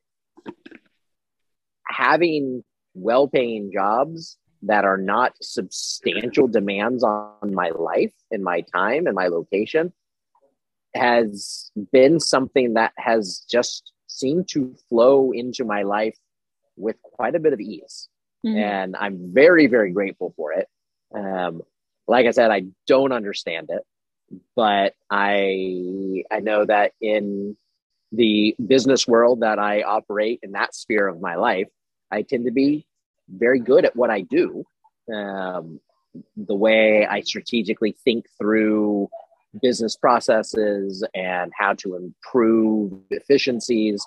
having 1.87 2.63
well 2.93 3.27
paying 3.27 3.71
jobs 3.73 4.37
that 4.63 4.83
are 4.83 4.97
not 4.97 5.33
substantial 5.41 6.47
demands 6.47 7.03
on 7.03 7.53
my 7.53 7.69
life 7.69 8.13
and 8.31 8.43
my 8.43 8.61
time 8.73 9.07
and 9.07 9.15
my 9.15 9.27
location 9.27 9.93
has 10.95 11.71
been 11.91 12.19
something 12.19 12.73
that 12.73 12.91
has 12.97 13.45
just 13.49 13.93
seemed 14.09 14.49
to 14.49 14.75
flow 14.89 15.31
into 15.31 15.63
my 15.63 15.83
life 15.83 16.17
with 16.75 17.01
quite 17.01 17.35
a 17.35 17.39
bit 17.39 17.53
of 17.53 17.59
ease. 17.59 18.09
Mm-hmm. 18.45 18.57
And 18.57 18.95
I'm 18.95 19.33
very, 19.33 19.67
very 19.67 19.91
grateful 19.91 20.33
for 20.35 20.53
it. 20.53 20.67
Um, 21.15 21.61
like 22.07 22.25
I 22.25 22.31
said, 22.31 22.51
I 22.51 22.63
don't 22.87 23.11
understand 23.11 23.69
it, 23.69 23.83
but 24.55 24.95
I 25.09 26.23
I 26.31 26.39
know 26.39 26.65
that 26.65 26.93
in 27.01 27.55
the 28.11 28.55
business 28.65 29.07
world 29.07 29.41
that 29.41 29.59
I 29.59 29.83
operate 29.83 30.39
in 30.41 30.53
that 30.53 30.73
sphere 30.73 31.07
of 31.07 31.21
my 31.21 31.35
life, 31.35 31.67
I 32.11 32.23
tend 32.23 32.45
to 32.45 32.51
be 32.51 32.87
very 33.29 33.59
good 33.59 33.85
at 33.85 33.95
what 33.95 34.09
I 34.09 34.21
do. 34.21 34.63
Um, 35.13 35.79
the 36.35 36.55
way 36.55 37.05
I 37.05 37.21
strategically 37.21 37.95
think 38.03 38.25
through 38.39 39.09
business 39.61 39.95
processes 39.95 41.05
and 41.13 41.51
how 41.57 41.73
to 41.73 41.95
improve 41.95 42.93
efficiencies 43.09 44.05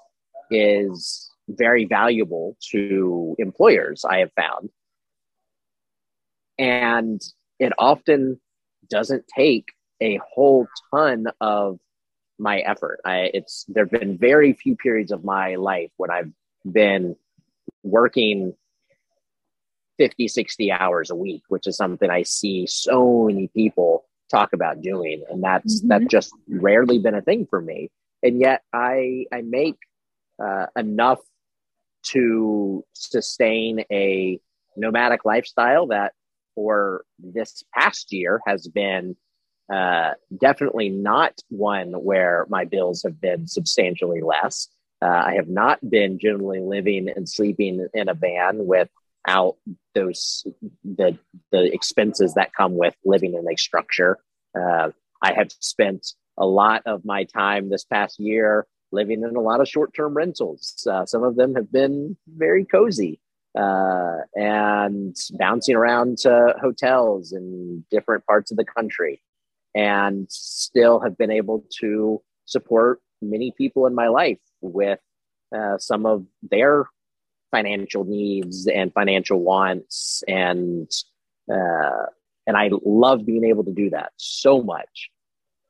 is 0.50 1.30
very 1.48 1.84
valuable 1.84 2.56
to 2.70 3.34
employers, 3.38 4.04
I 4.04 4.18
have 4.18 4.32
found. 4.34 4.70
And 6.58 7.20
it 7.58 7.72
often 7.78 8.40
doesn't 8.88 9.24
take 9.34 9.66
a 10.00 10.20
whole 10.34 10.66
ton 10.92 11.26
of 11.40 11.78
my 12.38 12.58
effort. 12.60 13.00
I, 13.04 13.30
it's 13.34 13.64
there 13.68 13.84
have 13.84 13.90
been 13.90 14.18
very 14.18 14.52
few 14.52 14.76
periods 14.76 15.12
of 15.12 15.24
my 15.24 15.56
life 15.56 15.90
when 15.96 16.10
I've 16.10 16.32
been 16.70 17.16
working 17.82 18.54
50, 19.98 20.28
60 20.28 20.72
hours 20.72 21.10
a 21.10 21.14
week, 21.14 21.42
which 21.48 21.66
is 21.66 21.76
something 21.76 22.10
I 22.10 22.22
see 22.22 22.66
so 22.66 23.26
many 23.26 23.48
people 23.48 24.04
talk 24.32 24.52
about 24.52 24.80
doing. 24.80 25.22
And 25.30 25.42
that's 25.42 25.78
mm-hmm. 25.78 25.88
that's 25.88 26.06
just 26.06 26.32
rarely 26.48 26.98
been 26.98 27.14
a 27.14 27.22
thing 27.22 27.46
for 27.48 27.60
me. 27.60 27.90
And 28.22 28.40
yet 28.40 28.62
I 28.72 29.26
I 29.32 29.42
make 29.42 29.76
uh, 30.42 30.66
enough 30.76 31.20
to 32.04 32.84
sustain 32.94 33.84
a 33.92 34.40
nomadic 34.76 35.24
lifestyle 35.24 35.88
that 35.88 36.12
for 36.54 37.04
this 37.18 37.62
past 37.74 38.12
year 38.12 38.40
has 38.46 38.66
been 38.66 39.16
uh, 39.72 40.12
definitely 40.40 40.88
not 40.88 41.38
one 41.48 41.92
where 41.92 42.46
my 42.48 42.64
bills 42.64 43.02
have 43.04 43.20
been 43.20 43.46
substantially 43.46 44.20
less. 44.20 44.68
Uh, 45.00 45.22
I 45.26 45.34
have 45.34 45.48
not 45.48 45.78
been 45.88 46.18
generally 46.18 46.60
living 46.60 47.08
and 47.14 47.28
sleeping 47.28 47.86
in 47.94 48.08
a 48.08 48.14
van 48.14 48.66
with 48.66 48.88
out 49.26 49.56
those 49.94 50.44
the 50.84 51.18
the 51.50 51.72
expenses 51.72 52.34
that 52.34 52.54
come 52.54 52.76
with 52.76 52.94
living 53.04 53.34
in 53.34 53.46
a 53.50 53.56
structure. 53.56 54.18
Uh, 54.58 54.90
I 55.22 55.32
have 55.32 55.52
spent 55.60 56.14
a 56.38 56.46
lot 56.46 56.82
of 56.86 57.04
my 57.04 57.24
time 57.24 57.70
this 57.70 57.84
past 57.84 58.18
year 58.18 58.66
living 58.90 59.22
in 59.22 59.36
a 59.36 59.40
lot 59.40 59.60
of 59.60 59.68
short 59.68 59.94
term 59.94 60.14
rentals. 60.14 60.86
Uh, 60.90 61.06
some 61.06 61.22
of 61.22 61.36
them 61.36 61.54
have 61.54 61.70
been 61.70 62.16
very 62.26 62.64
cozy 62.64 63.20
uh, 63.58 64.18
and 64.34 65.16
bouncing 65.32 65.76
around 65.76 66.18
to 66.18 66.54
hotels 66.60 67.32
in 67.32 67.84
different 67.90 68.24
parts 68.26 68.50
of 68.50 68.56
the 68.56 68.64
country, 68.64 69.22
and 69.74 70.26
still 70.30 71.00
have 71.00 71.16
been 71.16 71.30
able 71.30 71.64
to 71.80 72.20
support 72.46 73.00
many 73.20 73.52
people 73.56 73.86
in 73.86 73.94
my 73.94 74.08
life 74.08 74.40
with 74.60 74.98
uh, 75.56 75.78
some 75.78 76.06
of 76.06 76.26
their 76.42 76.86
financial 77.52 78.04
needs 78.04 78.66
and 78.66 78.92
financial 78.92 79.38
wants 79.38 80.24
and 80.26 80.90
uh, 81.52 82.06
and 82.46 82.56
I 82.56 82.70
love 82.84 83.24
being 83.24 83.44
able 83.44 83.64
to 83.64 83.72
do 83.72 83.90
that 83.90 84.12
so 84.16 84.62
much. 84.62 85.10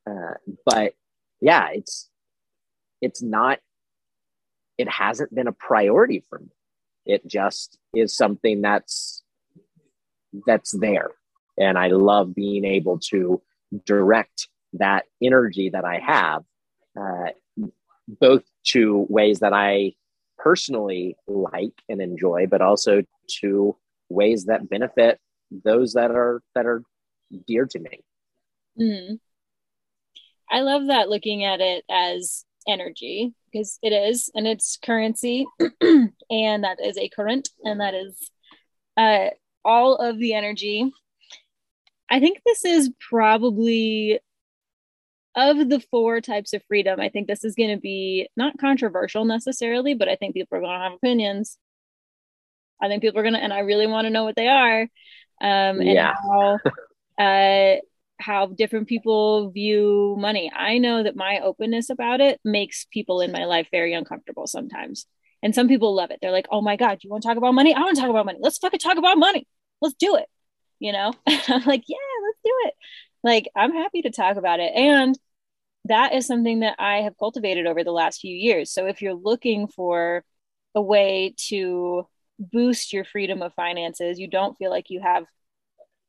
Uh, 0.08 0.34
but 0.64 0.94
yeah, 1.40 1.68
it's 1.72 2.08
it's 3.02 3.22
not 3.22 3.58
it 4.78 4.88
hasn't 4.88 5.34
been 5.34 5.48
a 5.48 5.52
priority 5.52 6.24
for 6.28 6.38
me. 6.38 6.48
It 7.04 7.26
just 7.26 7.78
is 7.94 8.16
something 8.16 8.62
that's 8.62 9.22
that's 10.46 10.70
there, 10.70 11.10
and 11.58 11.76
I 11.76 11.88
love 11.88 12.34
being 12.34 12.64
able 12.64 12.98
to 13.10 13.42
direct 13.84 14.48
that 14.74 15.04
energy 15.22 15.68
that 15.70 15.84
I 15.84 15.98
have 15.98 16.44
uh, 16.98 17.30
both 18.08 18.44
to 18.64 19.06
ways 19.08 19.40
that 19.40 19.52
I 19.52 19.94
personally 20.38 21.16
like 21.26 21.74
and 21.88 22.00
enjoy, 22.00 22.46
but 22.50 22.60
also 22.60 23.02
to 23.40 23.76
ways 24.08 24.44
that 24.46 24.68
benefit 24.68 25.18
those 25.50 25.94
that 25.94 26.10
are 26.10 26.42
that 26.54 26.66
are 26.66 26.82
dear 27.46 27.66
to 27.66 27.78
me. 27.78 28.04
Mm. 28.78 29.18
I 30.50 30.60
love 30.60 30.86
that 30.88 31.08
looking 31.08 31.44
at 31.44 31.60
it 31.60 31.84
as 31.90 32.44
energy 32.66 33.34
because 33.50 33.78
it 33.82 33.92
is, 33.92 34.30
and 34.34 34.46
it's 34.46 34.78
currency, 34.82 35.46
and 35.80 36.64
that 36.64 36.78
is 36.82 36.96
a 36.98 37.08
current, 37.08 37.48
and 37.64 37.80
that 37.80 37.94
is 37.94 38.30
uh, 38.96 39.28
all 39.64 39.96
of 39.96 40.18
the 40.18 40.34
energy. 40.34 40.90
I 42.10 42.20
think 42.20 42.40
this 42.44 42.64
is 42.64 42.90
probably 43.08 44.20
of 45.34 45.68
the 45.68 45.80
four 45.90 46.20
types 46.20 46.52
of 46.52 46.62
freedom, 46.68 47.00
I 47.00 47.08
think 47.08 47.26
this 47.26 47.44
is 47.44 47.54
going 47.54 47.74
to 47.74 47.80
be 47.80 48.28
not 48.36 48.58
controversial 48.58 49.24
necessarily, 49.24 49.94
but 49.94 50.08
I 50.08 50.16
think 50.16 50.34
people 50.34 50.58
are 50.58 50.60
going 50.60 50.78
to 50.78 50.84
have 50.84 50.92
opinions. 50.92 51.56
I 52.80 52.88
think 52.88 53.02
people 53.02 53.20
are 53.20 53.22
going 53.22 53.34
to, 53.34 53.40
and 53.40 53.52
I 53.52 53.60
really 53.60 53.86
want 53.86 54.06
to 54.06 54.10
know 54.10 54.24
what 54.24 54.36
they 54.36 54.48
are. 54.48 54.82
Um, 55.40 55.80
and 55.80 55.84
yeah. 55.84 56.14
how, 56.14 56.58
uh, 57.18 57.76
how 58.18 58.46
different 58.46 58.88
people 58.88 59.50
view 59.50 60.16
money. 60.18 60.50
I 60.54 60.78
know 60.78 61.02
that 61.02 61.16
my 61.16 61.40
openness 61.40 61.90
about 61.90 62.20
it 62.20 62.40
makes 62.44 62.86
people 62.90 63.20
in 63.20 63.32
my 63.32 63.44
life 63.46 63.68
very 63.70 63.94
uncomfortable 63.94 64.46
sometimes. 64.46 65.06
And 65.42 65.54
some 65.54 65.66
people 65.66 65.94
love 65.94 66.10
it. 66.10 66.18
They're 66.22 66.30
like, 66.30 66.46
oh 66.50 66.60
my 66.60 66.76
God, 66.76 66.98
you 67.02 67.10
want 67.10 67.22
to 67.22 67.28
talk 67.28 67.36
about 67.36 67.54
money? 67.54 67.74
I 67.74 67.80
want 67.80 67.96
to 67.96 68.00
talk 68.00 68.10
about 68.10 68.26
money. 68.26 68.38
Let's 68.40 68.58
fucking 68.58 68.78
talk 68.78 68.96
about 68.96 69.18
money. 69.18 69.46
Let's 69.80 69.96
do 69.96 70.16
it. 70.16 70.26
You 70.78 70.92
know? 70.92 71.12
I'm 71.26 71.64
like, 71.64 71.82
yeah, 71.88 71.96
let's 72.26 72.38
do 72.44 72.52
it. 72.64 72.74
Like, 73.22 73.48
I'm 73.56 73.72
happy 73.72 74.02
to 74.02 74.10
talk 74.10 74.36
about 74.36 74.60
it. 74.60 74.72
And 74.74 75.18
that 75.86 76.14
is 76.14 76.26
something 76.26 76.60
that 76.60 76.76
I 76.78 76.98
have 76.98 77.18
cultivated 77.18 77.66
over 77.66 77.84
the 77.84 77.92
last 77.92 78.20
few 78.20 78.34
years. 78.34 78.72
So 78.72 78.86
if 78.86 79.02
you're 79.02 79.14
looking 79.14 79.66
for 79.68 80.24
a 80.74 80.82
way 80.82 81.34
to 81.48 82.06
boost 82.38 82.92
your 82.92 83.04
freedom 83.04 83.42
of 83.42 83.54
finances, 83.54 84.18
you 84.18 84.28
don't 84.28 84.56
feel 84.58 84.70
like 84.70 84.90
you 84.90 85.00
have 85.00 85.24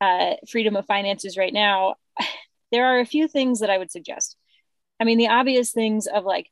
uh, 0.02 0.36
freedom 0.50 0.76
of 0.76 0.86
finances 0.86 1.38
right 1.38 1.54
now, 1.54 1.96
there 2.72 2.86
are 2.86 3.00
a 3.00 3.06
few 3.06 3.28
things 3.28 3.60
that 3.60 3.70
I 3.70 3.78
would 3.78 3.92
suggest. 3.92 4.36
I 5.00 5.06
mean, 5.06 5.18
the 5.18 5.28
obvious 5.30 5.72
things 5.72 6.08
of 6.08 6.24
like, 6.26 6.50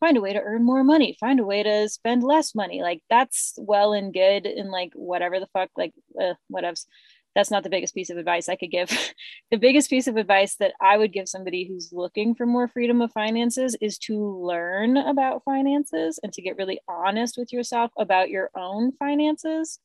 find 0.00 0.16
a 0.16 0.20
way 0.20 0.32
to 0.32 0.40
earn 0.40 0.64
more 0.64 0.84
money, 0.84 1.16
find 1.18 1.40
a 1.40 1.44
way 1.44 1.62
to 1.62 1.88
spend 1.88 2.22
less 2.22 2.54
money. 2.54 2.82
Like, 2.82 3.02
that's 3.10 3.54
well 3.58 3.92
and 3.92 4.12
good 4.12 4.46
and 4.46 4.70
like 4.70 4.92
whatever 4.94 5.40
the 5.40 5.48
fuck, 5.48 5.70
like, 5.76 5.92
uh, 6.20 6.34
whatevs 6.52 6.86
that's 7.34 7.50
not 7.50 7.62
the 7.62 7.70
biggest 7.70 7.94
piece 7.94 8.10
of 8.10 8.16
advice 8.16 8.48
I 8.48 8.56
could 8.56 8.70
give. 8.70 8.90
the 9.50 9.58
biggest 9.58 9.90
piece 9.90 10.06
of 10.06 10.16
advice 10.16 10.56
that 10.56 10.72
I 10.80 10.96
would 10.96 11.12
give 11.12 11.28
somebody 11.28 11.66
who's 11.66 11.92
looking 11.92 12.34
for 12.34 12.46
more 12.46 12.68
freedom 12.68 13.00
of 13.00 13.12
finances 13.12 13.76
is 13.80 13.98
to 13.98 14.18
learn 14.44 14.96
about 14.96 15.44
finances 15.44 16.18
and 16.22 16.32
to 16.32 16.42
get 16.42 16.56
really 16.56 16.80
honest 16.88 17.36
with 17.38 17.52
yourself 17.52 17.92
about 17.96 18.30
your 18.30 18.50
own 18.56 18.92
finances. 18.92 19.78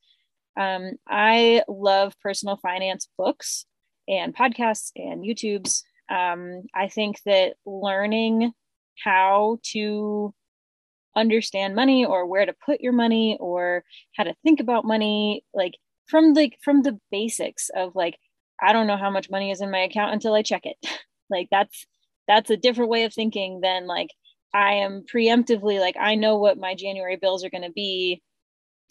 Um, 0.57 0.93
I 1.07 1.63
love 1.67 2.15
personal 2.21 2.57
finance 2.57 3.07
books 3.17 3.65
and 4.07 4.35
podcasts 4.35 4.91
and 4.95 5.23
YouTubes. 5.23 5.83
Um, 6.09 6.63
I 6.73 6.87
think 6.87 7.21
that 7.25 7.53
learning 7.65 8.51
how 9.03 9.59
to 9.71 10.33
understand 11.15 11.75
money 11.75 12.05
or 12.05 12.25
where 12.25 12.45
to 12.45 12.55
put 12.65 12.81
your 12.81 12.93
money 12.93 13.37
or 13.39 13.83
how 14.15 14.23
to 14.23 14.35
think 14.43 14.59
about 14.59 14.85
money 14.85 15.43
like 15.53 15.75
from 16.13 16.35
like 16.35 16.59
from 16.61 16.83
the 16.83 16.99
basics 17.09 17.71
of 17.75 17.95
like 17.95 18.19
i 18.61 18.71
don't 18.71 18.85
know 18.85 18.97
how 18.97 19.09
much 19.09 19.31
money 19.31 19.49
is 19.49 19.61
in 19.61 19.71
my 19.71 19.79
account 19.79 20.13
until 20.13 20.35
i 20.35 20.43
check 20.43 20.65
it. 20.65 20.77
Like 21.29 21.47
that's 21.49 21.87
that's 22.27 22.51
a 22.51 22.57
different 22.57 22.91
way 22.91 23.05
of 23.05 23.13
thinking 23.13 23.61
than 23.61 23.87
like 23.87 24.09
i 24.53 24.73
am 24.73 25.03
preemptively 25.11 25.79
like 25.79 25.95
i 25.99 26.13
know 26.13 26.37
what 26.37 26.59
my 26.59 26.75
january 26.75 27.15
bills 27.15 27.43
are 27.43 27.49
going 27.49 27.63
to 27.63 27.71
be 27.71 28.21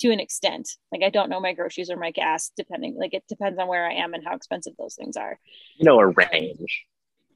to 0.00 0.10
an 0.10 0.18
extent. 0.18 0.70
Like 0.90 1.02
i 1.04 1.10
don't 1.10 1.28
know 1.28 1.38
my 1.40 1.52
groceries 1.52 1.90
or 1.90 1.96
my 1.96 2.10
gas 2.10 2.50
depending 2.56 2.96
like 2.98 3.14
it 3.14 3.22
depends 3.28 3.60
on 3.60 3.68
where 3.68 3.86
i 3.86 3.92
am 3.92 4.14
and 4.14 4.24
how 4.26 4.34
expensive 4.34 4.72
those 4.76 4.96
things 4.96 5.16
are. 5.16 5.38
You 5.76 5.84
know 5.84 6.00
a 6.00 6.06
range 6.08 6.84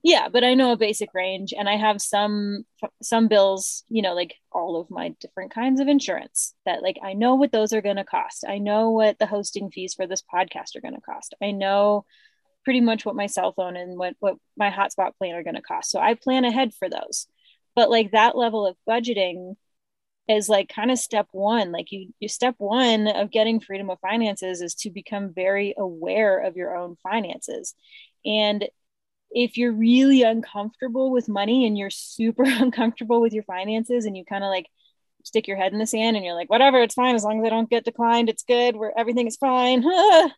yeah 0.02 0.28
but 0.28 0.44
i 0.44 0.54
know 0.54 0.72
a 0.72 0.76
basic 0.76 1.08
range 1.14 1.52
and 1.56 1.68
i 1.68 1.76
have 1.76 2.00
some 2.00 2.64
some 3.02 3.28
bills 3.28 3.84
you 3.88 4.02
know 4.02 4.14
like 4.14 4.34
all 4.52 4.80
of 4.80 4.90
my 4.90 5.14
different 5.20 5.52
kinds 5.52 5.80
of 5.80 5.88
insurance 5.88 6.54
that 6.64 6.82
like 6.82 6.98
i 7.02 7.12
know 7.12 7.34
what 7.34 7.52
those 7.52 7.72
are 7.72 7.82
going 7.82 7.96
to 7.96 8.04
cost. 8.04 8.44
I 8.46 8.58
know 8.58 8.90
what 8.90 9.18
the 9.18 9.26
hosting 9.26 9.70
fees 9.70 9.94
for 9.94 10.06
this 10.06 10.22
podcast 10.22 10.76
are 10.76 10.80
going 10.80 10.94
to 10.94 11.00
cost. 11.00 11.34
I 11.42 11.50
know 11.50 12.04
pretty 12.64 12.80
much 12.80 13.04
what 13.04 13.16
my 13.16 13.26
cell 13.26 13.52
phone 13.52 13.76
and 13.76 13.98
what 13.98 14.14
what 14.18 14.36
my 14.56 14.70
hotspot 14.70 15.12
plan 15.18 15.34
are 15.34 15.42
going 15.42 15.54
to 15.54 15.62
cost. 15.62 15.90
So 15.90 16.00
i 16.00 16.14
plan 16.14 16.44
ahead 16.44 16.74
for 16.74 16.88
those. 16.88 17.26
But 17.74 17.90
like 17.90 18.12
that 18.12 18.36
level 18.36 18.66
of 18.66 18.76
budgeting 18.88 19.54
is 20.28 20.48
like 20.48 20.68
kind 20.68 20.90
of 20.90 20.98
step 20.98 21.28
one. 21.32 21.72
Like 21.72 21.92
you, 21.92 22.12
you 22.18 22.28
step 22.28 22.54
one 22.58 23.06
of 23.06 23.30
getting 23.30 23.60
freedom 23.60 23.90
of 23.90 24.00
finances 24.00 24.60
is 24.60 24.74
to 24.76 24.90
become 24.90 25.32
very 25.32 25.74
aware 25.76 26.38
of 26.38 26.56
your 26.56 26.76
own 26.76 26.96
finances. 27.02 27.74
And 28.24 28.66
if 29.36 29.58
you're 29.58 29.72
really 29.72 30.22
uncomfortable 30.22 31.10
with 31.10 31.28
money 31.28 31.66
and 31.66 31.76
you're 31.76 31.90
super 31.90 32.44
uncomfortable 32.46 33.20
with 33.20 33.34
your 33.34 33.42
finances 33.42 34.06
and 34.06 34.16
you 34.16 34.24
kind 34.24 34.42
of 34.42 34.48
like 34.48 34.66
stick 35.24 35.46
your 35.46 35.56
head 35.58 35.72
in 35.72 35.78
the 35.78 35.86
sand 35.86 36.16
and 36.16 36.24
you're 36.24 36.34
like 36.34 36.48
whatever 36.48 36.80
it's 36.80 36.94
fine. 36.94 37.14
As 37.14 37.22
long 37.24 37.40
as 37.40 37.46
i 37.46 37.50
don't 37.50 37.68
get 37.68 37.84
declined 37.84 38.28
it's 38.28 38.44
good. 38.44 38.76
Where 38.76 38.92
everything 38.98 39.26
is 39.26 39.36
fine. 39.36 39.84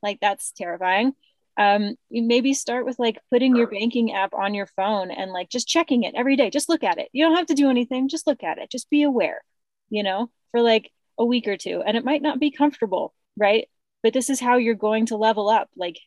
Like 0.00 0.20
that's 0.20 0.52
terrifying. 0.52 1.12
Um 1.56 1.96
you 2.08 2.22
maybe 2.22 2.54
start 2.54 2.86
with 2.86 3.00
like 3.00 3.18
putting 3.32 3.56
your 3.56 3.66
banking 3.66 4.12
app 4.12 4.32
on 4.32 4.54
your 4.54 4.66
phone 4.66 5.10
and 5.10 5.32
like 5.32 5.48
just 5.48 5.66
checking 5.66 6.04
it 6.04 6.14
every 6.14 6.36
day. 6.36 6.50
Just 6.50 6.68
look 6.68 6.84
at 6.84 6.98
it. 6.98 7.08
You 7.12 7.24
don't 7.24 7.36
have 7.36 7.46
to 7.46 7.54
do 7.54 7.68
anything. 7.68 8.08
Just 8.08 8.28
look 8.28 8.44
at 8.44 8.58
it. 8.58 8.70
Just 8.70 8.90
be 8.90 9.02
aware 9.02 9.42
you 9.90 10.04
know 10.04 10.30
for 10.52 10.62
like 10.62 10.92
a 11.18 11.24
week 11.24 11.48
or 11.48 11.56
two. 11.56 11.82
And 11.84 11.96
it 11.96 12.04
might 12.04 12.22
not 12.22 12.38
be 12.38 12.52
comfortable 12.52 13.12
right? 13.38 13.68
But 14.02 14.12
this 14.12 14.30
is 14.30 14.40
how 14.40 14.56
you're 14.56 14.74
going 14.74 15.06
to 15.06 15.16
level 15.16 15.48
up. 15.48 15.70
Like 15.76 15.98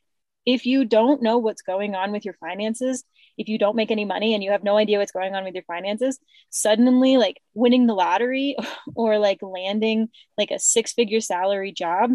if 0.46 0.66
you 0.66 0.86
don't 0.86 1.22
know 1.22 1.38
what's 1.38 1.62
going 1.62 1.96
on 1.96 2.12
with 2.12 2.26
your 2.26 2.34
finances, 2.36 3.04
if 3.38 3.48
you 3.48 3.58
don't 3.58 3.76
make 3.76 3.92
any 3.92 4.06
money 4.06 4.34
and 4.34 4.44
you 4.44 4.52
have 4.52 4.64
no 4.64 4.78
idea 4.78 5.00
what's 5.00 5.12
going 5.12 5.36
on 5.36 5.44
with 5.44 5.54
your 5.54 5.64
finances, 5.64 6.20
suddenly 6.50 7.18
like 7.18 7.42
winning 7.54 7.88
the 7.88 7.94
lottery 7.94 8.56
or 8.96 9.20
like 9.20 9.40
landing 9.42 10.10
like 10.38 10.52
a 10.52 10.60
six 10.60 10.94
figure 10.94 11.22
salary 11.22 11.72
job 11.72 12.12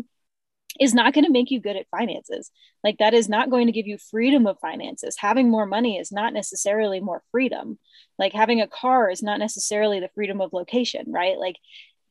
is 0.80 0.94
not 0.94 1.14
going 1.14 1.24
to 1.24 1.32
make 1.32 1.50
you 1.50 1.60
good 1.60 1.76
at 1.76 1.88
finances. 1.90 2.50
Like 2.84 2.98
that 2.98 3.14
is 3.14 3.28
not 3.28 3.50
going 3.50 3.66
to 3.66 3.72
give 3.72 3.86
you 3.86 3.98
freedom 3.98 4.46
of 4.46 4.58
finances. 4.60 5.16
Having 5.18 5.50
more 5.50 5.66
money 5.66 5.98
is 5.98 6.12
not 6.12 6.32
necessarily 6.32 7.00
more 7.00 7.22
freedom. 7.30 7.78
Like 8.18 8.32
having 8.32 8.60
a 8.60 8.68
car 8.68 9.10
is 9.10 9.22
not 9.22 9.38
necessarily 9.38 10.00
the 10.00 10.10
freedom 10.14 10.40
of 10.40 10.52
location, 10.52 11.06
right? 11.08 11.38
Like 11.38 11.56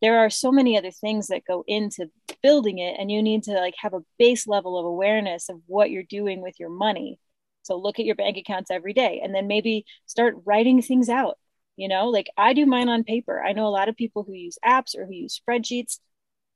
there 0.05 0.19
are 0.19 0.29
so 0.29 0.51
many 0.51 0.77
other 0.77 0.91
things 0.91 1.27
that 1.27 1.47
go 1.47 1.63
into 1.65 2.11
building 2.43 2.77
it 2.77 2.95
and 2.99 3.11
you 3.11 3.23
need 3.23 3.41
to 3.41 3.53
like 3.53 3.73
have 3.81 3.95
a 3.95 4.03
base 4.19 4.45
level 4.45 4.77
of 4.77 4.85
awareness 4.85 5.49
of 5.49 5.59
what 5.65 5.89
you're 5.89 6.03
doing 6.03 6.41
with 6.43 6.59
your 6.59 6.69
money. 6.69 7.19
So 7.63 7.75
look 7.75 7.97
at 7.99 8.05
your 8.05 8.13
bank 8.13 8.37
accounts 8.37 8.69
every 8.69 8.93
day 8.93 9.21
and 9.23 9.33
then 9.33 9.47
maybe 9.47 9.83
start 10.05 10.35
writing 10.45 10.83
things 10.83 11.09
out 11.09 11.37
you 11.77 11.87
know? 11.87 12.09
Like 12.09 12.27
i 12.37 12.53
do 12.53 12.65
mine 12.65 12.89
on 12.89 13.03
paper. 13.03 13.41
I 13.43 13.53
know 13.53 13.67
a 13.67 13.69
lot 13.69 13.89
of 13.89 13.95
people 13.95 14.23
who 14.23 14.33
use 14.33 14.57
apps 14.65 14.95
or 14.95 15.05
who 15.05 15.13
use 15.13 15.39
spreadsheets. 15.39 15.99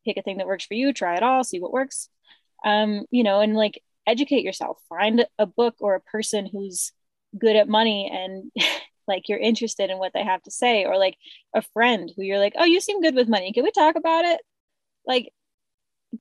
Pick 0.06 0.18
a 0.18 0.22
thing 0.22 0.38
that 0.38 0.48
works 0.48 0.66
for 0.66 0.76
you 0.76 0.94
try 0.94 1.18
it 1.18 1.24
all 1.24 1.44
see 1.44 1.60
what 1.60 1.74
works. 1.74 2.10
Um 2.66 3.06
you 3.12 3.24
know 3.24 3.42
and 3.42 3.56
like 3.56 3.82
educate 4.08 4.44
yourself. 4.44 4.80
Find 4.90 5.26
a 5.38 5.46
book 5.46 5.76
or 5.80 5.96
a 5.96 6.02
person 6.02 6.48
who's 6.52 6.92
good 7.38 7.56
at 7.56 7.68
money 7.68 8.10
and 8.12 8.52
like 9.10 9.28
you're 9.28 9.39
interested 9.39 9.89
in 9.89 9.98
what 9.98 10.13
they 10.13 10.24
have 10.24 10.41
to 10.43 10.52
say 10.52 10.86
or 10.86 10.98
like 10.98 11.17
a 11.54 11.62
friend 11.62 12.12
who 12.15 12.24
you're 12.24 12.39
like 12.39 12.54
oh 12.58 12.65
you 12.65 12.80
seem 12.80 13.02
good 13.02 13.15
with 13.15 13.28
money. 13.28 13.52
Can 13.52 13.63
we 13.63 13.72
talk 13.72 13.95
about 13.95 14.24
it? 14.24 14.39
Like 15.06 15.34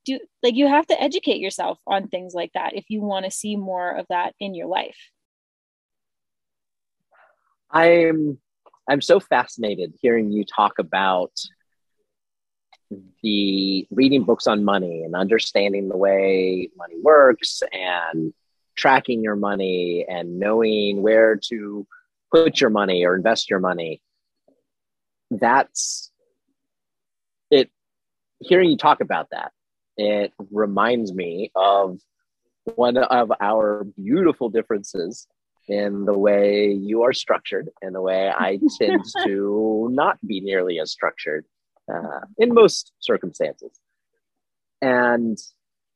do 0.05 0.18
like 0.42 0.55
you 0.55 0.66
have 0.66 0.87
to 0.87 1.01
educate 1.01 1.40
yourself 1.40 1.79
on 1.87 2.09
things 2.09 2.35
like 2.35 2.51
that 2.55 2.74
if 2.74 2.85
you 2.88 3.01
want 3.01 3.24
to 3.24 3.31
see 3.31 3.57
more 3.57 3.90
of 3.90 4.07
that 4.09 4.35
in 4.40 4.55
your 4.55 4.66
life. 4.66 4.98
I'm 7.70 8.38
i'm 8.88 9.03
so 9.03 9.20
fascinated 9.20 9.92
hearing 10.01 10.33
you 10.33 10.44
talk 10.44 10.79
about 10.79 11.33
the 13.22 13.87
reading 13.90 14.24
books 14.24 14.46
on 14.46 14.64
money 14.64 15.03
and 15.03 15.14
understanding 15.14 15.88
the 15.88 15.96
way 15.96 16.70
money 16.77 16.94
works 17.03 17.62
and 17.72 18.33
tracking 18.77 19.22
your 19.22 19.37
money 19.37 20.07
and 20.09 20.38
knowing 20.38 21.03
where 21.03 21.37
to 21.37 21.87
put 22.33 22.61
your 22.61 22.71
money 22.71 23.05
or 23.05 23.14
invest 23.14 23.51
your 23.51 23.61
money 23.61 24.01
that's 25.31 26.11
it 27.51 27.71
hearing 28.41 28.71
you 28.71 28.77
talk 28.77 29.01
about 29.01 29.29
that 29.31 29.53
it 29.97 30.33
reminds 30.51 31.12
me 31.12 31.51
of 31.55 31.99
one 32.77 32.97
of 32.97 33.33
our 33.41 33.85
beautiful 33.97 34.49
differences 34.49 35.27
in 35.69 36.05
the 36.05 36.17
way 36.17 36.71
you 36.71 37.03
are 37.03 37.12
structured 37.12 37.69
and 37.83 37.95
the 37.95 38.01
way 38.01 38.31
I 38.31 38.59
tend 38.81 39.05
to 39.25 39.88
not 39.91 40.19
be 40.27 40.41
nearly 40.41 40.81
as 40.81 40.91
structured 40.91 41.45
uh, 41.93 42.21
in 42.38 42.55
most 42.55 42.93
circumstances. 43.01 43.73
And 44.81 45.37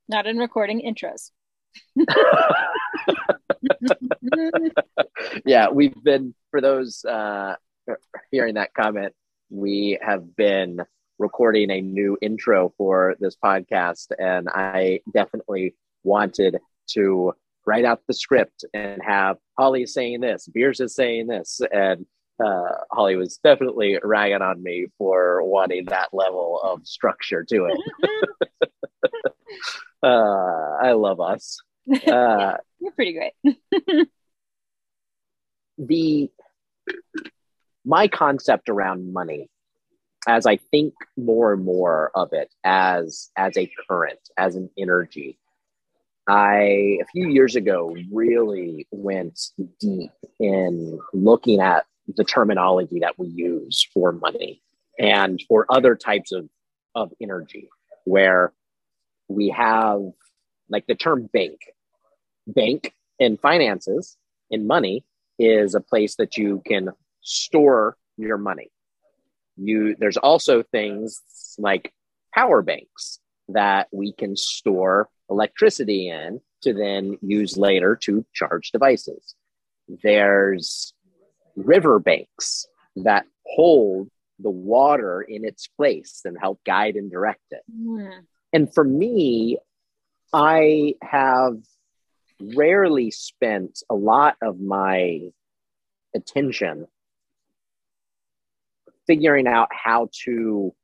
not 0.08 0.26
in 0.26 0.38
recording 0.38 0.82
intros. 0.82 1.30
yeah, 5.44 5.68
we've 5.70 6.02
been 6.02 6.34
for 6.50 6.60
those 6.60 7.04
uh, 7.04 7.56
hearing 8.30 8.54
that 8.54 8.74
comment. 8.74 9.14
We 9.50 9.98
have 10.02 10.36
been 10.36 10.80
recording 11.18 11.70
a 11.70 11.80
new 11.80 12.18
intro 12.22 12.72
for 12.76 13.14
this 13.20 13.36
podcast, 13.42 14.12
and 14.18 14.48
I 14.48 15.00
definitely 15.12 15.74
wanted 16.04 16.58
to 16.90 17.32
write 17.66 17.84
out 17.84 18.02
the 18.08 18.14
script 18.14 18.64
and 18.74 19.00
have 19.02 19.36
Holly 19.56 19.86
saying 19.86 20.20
this, 20.20 20.48
Beers 20.48 20.80
is 20.80 20.94
saying 20.94 21.28
this, 21.28 21.60
and 21.70 22.06
uh, 22.44 22.72
Holly 22.90 23.16
was 23.16 23.38
definitely 23.44 23.98
ragging 24.02 24.42
on 24.42 24.62
me 24.62 24.86
for 24.98 25.42
wanting 25.44 25.84
that 25.86 26.08
level 26.12 26.60
of 26.62 26.86
structure 26.86 27.44
to 27.44 27.66
it. 27.66 28.28
uh, 30.02 30.06
I 30.82 30.92
love 30.92 31.20
us. 31.20 31.58
Uh, 32.06 32.54
You're 32.82 32.92
pretty 32.92 33.12
great. 33.12 33.32
the 35.78 36.30
my 37.84 38.08
concept 38.08 38.68
around 38.68 39.12
money 39.12 39.48
as 40.26 40.46
I 40.46 40.56
think 40.56 40.94
more 41.16 41.52
and 41.52 41.64
more 41.64 42.10
of 42.14 42.32
it 42.32 42.52
as 42.64 43.30
as 43.36 43.56
a 43.56 43.70
current, 43.88 44.18
as 44.36 44.56
an 44.56 44.68
energy, 44.76 45.38
I, 46.28 46.98
a 47.00 47.04
few 47.12 47.28
years 47.28 47.56
ago, 47.56 47.96
really 48.10 48.86
went 48.90 49.38
deep 49.80 50.12
in 50.38 50.98
looking 51.12 51.60
at 51.60 51.86
the 52.16 52.24
terminology 52.24 53.00
that 53.00 53.18
we 53.18 53.28
use 53.28 53.86
for 53.94 54.12
money 54.12 54.62
and 54.98 55.40
for 55.48 55.66
other 55.68 55.94
types 55.96 56.32
of, 56.32 56.48
of 56.94 57.12
energy, 57.20 57.68
where 58.04 58.52
we 59.28 59.50
have 59.50 60.02
like 60.68 60.86
the 60.86 60.94
term 60.94 61.28
bank. 61.32 61.60
Bank 62.46 62.94
and 63.20 63.40
finances, 63.40 64.16
in 64.50 64.66
money, 64.66 65.04
is 65.38 65.74
a 65.74 65.80
place 65.80 66.16
that 66.16 66.36
you 66.36 66.62
can 66.66 66.90
store 67.20 67.96
your 68.16 68.38
money. 68.38 68.70
You 69.56 69.96
there's 69.98 70.16
also 70.16 70.62
things 70.62 71.20
like 71.58 71.92
power 72.34 72.62
banks 72.62 73.20
that 73.48 73.88
we 73.92 74.12
can 74.12 74.36
store 74.36 75.08
electricity 75.30 76.08
in 76.08 76.40
to 76.62 76.72
then 76.72 77.18
use 77.20 77.56
later 77.56 77.96
to 78.02 78.24
charge 78.32 78.70
devices. 78.70 79.34
There's 80.02 80.94
river 81.56 81.98
banks 81.98 82.66
that 82.96 83.26
hold 83.44 84.08
the 84.38 84.50
water 84.50 85.22
in 85.22 85.44
its 85.44 85.68
place 85.68 86.22
and 86.24 86.36
help 86.38 86.60
guide 86.64 86.96
and 86.96 87.10
direct 87.10 87.44
it. 87.50 87.62
Mm. 87.70 88.24
And 88.52 88.72
for 88.72 88.84
me, 88.84 89.58
I 90.32 90.94
have 91.02 91.56
rarely 92.54 93.10
spent 93.10 93.82
a 93.90 93.94
lot 93.94 94.36
of 94.42 94.60
my 94.60 95.20
attention 96.14 96.86
figuring 99.06 99.46
out 99.46 99.68
how 99.70 100.08
to 100.24 100.74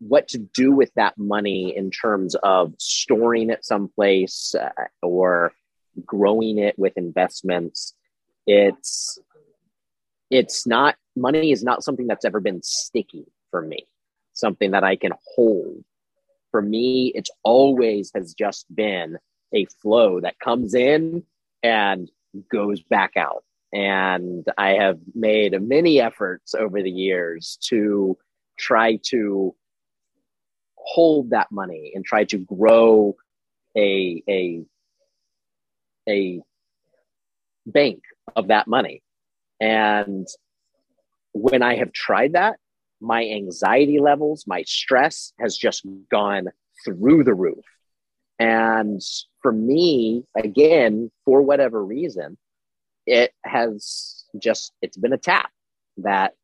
what 0.00 0.28
to 0.28 0.38
do 0.38 0.72
with 0.72 0.92
that 0.94 1.18
money 1.18 1.76
in 1.76 1.90
terms 1.90 2.36
of 2.36 2.72
storing 2.78 3.50
it 3.50 3.64
someplace 3.64 4.54
uh, 4.54 4.70
or 5.02 5.52
growing 6.04 6.58
it 6.58 6.78
with 6.78 6.96
investments. 6.96 7.94
It's 8.46 9.18
it's 10.30 10.66
not 10.66 10.96
money 11.16 11.50
is 11.50 11.64
not 11.64 11.82
something 11.82 12.06
that's 12.06 12.24
ever 12.24 12.40
been 12.40 12.62
sticky 12.62 13.26
for 13.50 13.62
me 13.62 13.86
something 14.38 14.70
that 14.70 14.84
i 14.84 14.94
can 14.96 15.12
hold. 15.34 15.84
For 16.50 16.62
me 16.62 17.12
it's 17.14 17.30
always 17.42 18.10
has 18.14 18.34
just 18.34 18.64
been 18.74 19.18
a 19.52 19.64
flow 19.66 20.20
that 20.20 20.38
comes 20.38 20.74
in 20.74 21.24
and 21.62 22.10
goes 22.50 22.82
back 22.82 23.16
out. 23.16 23.44
And 23.72 24.46
i 24.56 24.70
have 24.70 24.98
made 25.14 25.60
many 25.60 26.00
efforts 26.00 26.54
over 26.54 26.82
the 26.82 26.90
years 26.90 27.58
to 27.68 28.16
try 28.58 28.98
to 29.10 29.54
hold 30.76 31.30
that 31.30 31.52
money 31.52 31.92
and 31.94 32.04
try 32.04 32.24
to 32.24 32.38
grow 32.38 33.14
a 33.76 34.22
a 34.28 34.64
a 36.08 36.40
bank 37.66 38.00
of 38.34 38.48
that 38.48 38.66
money. 38.66 39.02
And 39.60 40.26
when 41.32 41.62
i 41.62 41.76
have 41.76 41.92
tried 41.92 42.32
that 42.32 42.56
my 43.00 43.24
anxiety 43.24 44.00
levels 44.00 44.44
my 44.46 44.62
stress 44.62 45.32
has 45.38 45.56
just 45.56 45.86
gone 46.10 46.48
through 46.84 47.24
the 47.24 47.34
roof. 47.34 47.64
And 48.38 49.02
for 49.42 49.52
me 49.52 50.24
again 50.36 51.10
for 51.24 51.42
whatever 51.42 51.84
reason 51.84 52.36
it 53.06 53.32
has 53.44 54.24
just 54.38 54.72
it's 54.82 54.96
been 54.96 55.12
a 55.12 55.18
tap 55.18 55.50
that 55.98 56.34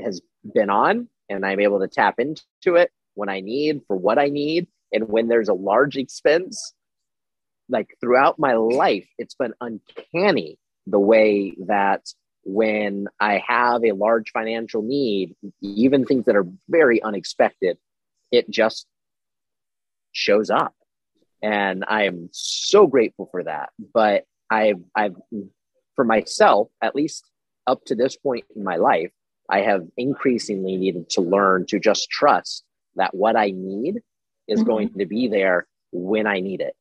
has 0.00 0.20
been 0.54 0.70
on 0.70 1.08
and 1.28 1.44
i'm 1.46 1.60
able 1.60 1.80
to 1.80 1.88
tap 1.88 2.18
into 2.18 2.76
it 2.76 2.90
when 3.14 3.28
I 3.28 3.40
need 3.40 3.82
for 3.86 3.96
what 3.96 4.18
I 4.18 4.28
need. 4.28 4.68
And 4.92 5.08
when 5.08 5.28
there's 5.28 5.48
a 5.48 5.54
large 5.54 5.96
expense, 5.96 6.74
like 7.68 7.96
throughout 8.00 8.38
my 8.38 8.54
life, 8.54 9.08
it's 9.18 9.34
been 9.34 9.54
uncanny 9.60 10.58
the 10.86 11.00
way 11.00 11.54
that 11.66 12.06
when 12.44 13.06
I 13.20 13.42
have 13.46 13.84
a 13.84 13.92
large 13.92 14.30
financial 14.32 14.82
need, 14.82 15.34
even 15.60 16.04
things 16.04 16.24
that 16.26 16.36
are 16.36 16.46
very 16.68 17.00
unexpected, 17.02 17.78
it 18.30 18.50
just 18.50 18.86
shows 20.10 20.50
up. 20.50 20.74
And 21.42 21.84
I 21.86 22.04
am 22.04 22.28
so 22.32 22.86
grateful 22.86 23.28
for 23.30 23.42
that. 23.44 23.70
But 23.92 24.24
I've, 24.50 24.80
I've, 24.94 25.16
for 25.96 26.04
myself, 26.04 26.68
at 26.80 26.94
least 26.94 27.24
up 27.66 27.84
to 27.86 27.94
this 27.94 28.16
point 28.16 28.44
in 28.54 28.64
my 28.64 28.76
life, 28.76 29.10
I 29.48 29.60
have 29.60 29.86
increasingly 29.96 30.76
needed 30.76 31.10
to 31.10 31.20
learn 31.20 31.66
to 31.66 31.78
just 31.78 32.10
trust 32.10 32.64
that 32.96 33.14
what 33.14 33.36
I 33.36 33.50
need 33.50 34.00
is 34.48 34.60
mm-hmm. 34.60 34.68
going 34.68 34.98
to 34.98 35.06
be 35.06 35.28
there 35.28 35.66
when 35.90 36.26
I 36.26 36.40
need 36.40 36.60
it. 36.60 36.74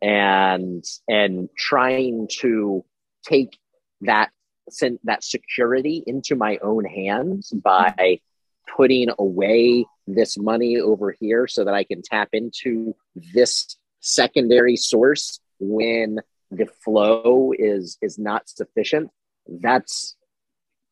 And 0.00 0.84
and 1.08 1.48
trying 1.56 2.28
to 2.40 2.84
take 3.24 3.56
that 4.00 4.30
that 5.04 5.22
security 5.22 6.02
into 6.06 6.34
my 6.34 6.58
own 6.58 6.84
hands 6.84 7.50
by 7.50 8.18
putting 8.76 9.08
away 9.18 9.86
this 10.06 10.36
money 10.36 10.78
over 10.78 11.14
here 11.20 11.46
so 11.46 11.64
that 11.64 11.74
I 11.74 11.84
can 11.84 12.02
tap 12.02 12.30
into 12.32 12.94
this 13.34 13.76
secondary 14.02 14.76
source 14.76 15.40
when 15.58 16.18
the 16.50 16.66
flow 16.84 17.52
is 17.58 17.96
is 18.02 18.18
not 18.18 18.48
sufficient 18.48 19.10
that's 19.60 20.16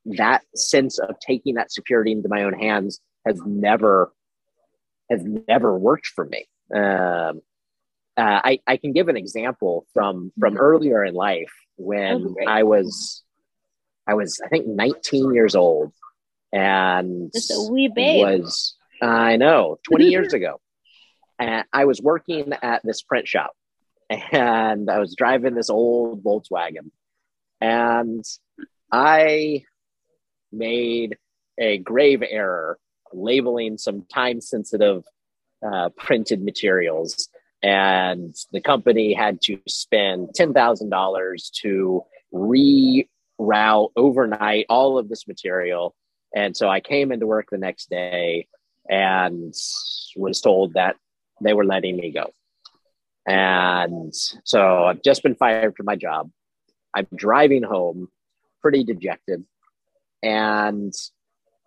that 0.05 0.43
sense 0.55 0.99
of 0.99 1.19
taking 1.21 1.55
that 1.55 1.71
security 1.71 2.13
into 2.13 2.29
my 2.29 2.45
own 2.45 2.55
hands 2.55 3.01
has 3.27 3.41
never 3.45 4.13
has 5.11 5.23
never 5.49 5.77
worked 5.77 6.07
for 6.07 6.25
me. 6.25 6.47
Um, 6.75 7.43
uh, 8.17 8.41
I, 8.45 8.61
I 8.67 8.77
can 8.77 8.93
give 8.93 9.09
an 9.09 9.17
example 9.17 9.87
from 9.93 10.33
from 10.39 10.55
mm-hmm. 10.55 10.63
earlier 10.63 11.05
in 11.05 11.15
life 11.15 11.53
when 11.77 12.35
I 12.47 12.63
was 12.63 13.23
I 14.07 14.15
was 14.15 14.41
I 14.45 14.49
think 14.49 14.67
19 14.67 15.35
years 15.35 15.55
old 15.55 15.93
and 16.53 17.31
just 17.33 17.51
a 17.51 17.69
wee 17.71 17.91
babe 17.95 18.23
was 18.23 18.77
I 19.03 19.37
know 19.37 19.79
20 19.89 20.07
years 20.07 20.33
ago 20.35 20.61
and 21.41 21.65
I 21.73 21.87
was 21.87 22.01
working 22.01 22.53
at 22.63 22.83
this 22.85 23.03
print 23.03 23.27
shop 23.27 23.53
and 24.11 24.91
I 24.91 24.99
was 24.99 25.15
driving 25.17 25.55
this 25.55 25.71
old 25.71 26.23
Volkswagen 26.23 26.91
and 27.61 28.25
I 28.93 29.65
made 30.53 31.17
a 31.59 31.79
grave 31.79 32.23
error 32.29 32.79
labeling 33.13 33.79
some 33.79 34.03
time 34.03 34.41
sensitive 34.41 35.05
uh, 35.67 35.91
printed 35.97 36.43
materials. 36.43 37.29
And 37.63 38.35
the 38.53 38.61
company 38.61 39.13
had 39.13 39.41
to 39.43 39.61
spend 39.69 40.31
$10,000 40.39 41.51
to 41.63 42.03
reroute 42.33 43.89
overnight 43.97 44.67
all 44.69 44.99
of 44.99 45.09
this 45.09 45.29
material. 45.29 45.95
And 46.35 46.57
so 46.57 46.69
I 46.69 46.81
came 46.81 47.13
into 47.13 47.27
work 47.27 47.49
the 47.51 47.59
next 47.59 47.91
day 47.91 48.49
and 48.89 49.53
was 50.17 50.41
told 50.41 50.75
that 50.75 50.97
they 51.41 51.53
were 51.53 51.65
letting 51.65 51.97
me 51.97 52.11
go. 52.11 52.31
And 53.27 54.15
so 54.45 54.85
I've 54.85 55.03
just 55.03 55.23
been 55.23 55.35
fired 55.35 55.77
from 55.77 55.87
my 55.87 55.97
job. 55.97 56.31
I'm 56.95 57.07
driving 57.15 57.63
home 57.63 58.09
pretty 58.61 58.85
dejected. 58.85 59.45
And 60.23 60.93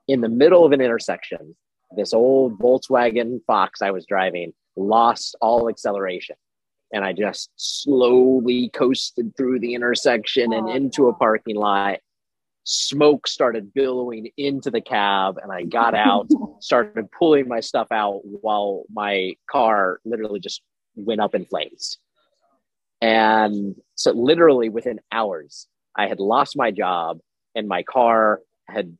in 0.07 0.21
the 0.21 0.29
middle 0.29 0.65
of 0.65 0.71
an 0.71 0.81
intersection, 0.81 1.55
this 1.95 2.13
old 2.13 2.59
Volkswagen 2.59 3.39
Fox 3.45 3.81
I 3.81 3.91
was 3.91 4.05
driving 4.05 4.53
lost 4.75 5.35
all 5.41 5.69
acceleration. 5.69 6.35
And 6.91 7.03
I 7.03 7.13
just 7.13 7.49
slowly 7.55 8.69
coasted 8.69 9.35
through 9.35 9.59
the 9.59 9.73
intersection 9.73 10.53
and 10.53 10.69
into 10.69 11.07
a 11.07 11.13
parking 11.13 11.55
lot. 11.55 11.99
Smoke 12.65 13.27
started 13.27 13.73
billowing 13.73 14.29
into 14.37 14.71
the 14.71 14.81
cab, 14.81 15.37
and 15.41 15.51
I 15.51 15.63
got 15.63 15.93
out, 15.93 16.29
started 16.61 17.11
pulling 17.11 17.47
my 17.47 17.59
stuff 17.59 17.87
out 17.91 18.21
while 18.23 18.83
my 18.91 19.35
car 19.49 19.99
literally 20.05 20.39
just 20.39 20.61
went 20.95 21.21
up 21.21 21.35
in 21.35 21.45
flames. 21.45 21.97
And 23.01 23.75
so, 23.95 24.11
literally 24.11 24.69
within 24.69 25.01
hours, 25.11 25.67
I 25.95 26.07
had 26.07 26.19
lost 26.19 26.55
my 26.55 26.71
job, 26.71 27.19
and 27.53 27.67
my 27.67 27.83
car 27.83 28.39
had 28.67 28.97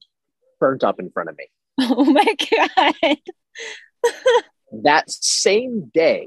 burnt 0.59 0.83
up 0.83 0.99
in 0.99 1.09
front 1.09 1.29
of 1.29 1.37
me. 1.37 1.47
Oh 1.79 2.05
my 2.05 2.35
God. 2.51 3.17
that 4.83 5.09
same 5.09 5.89
day, 5.93 6.25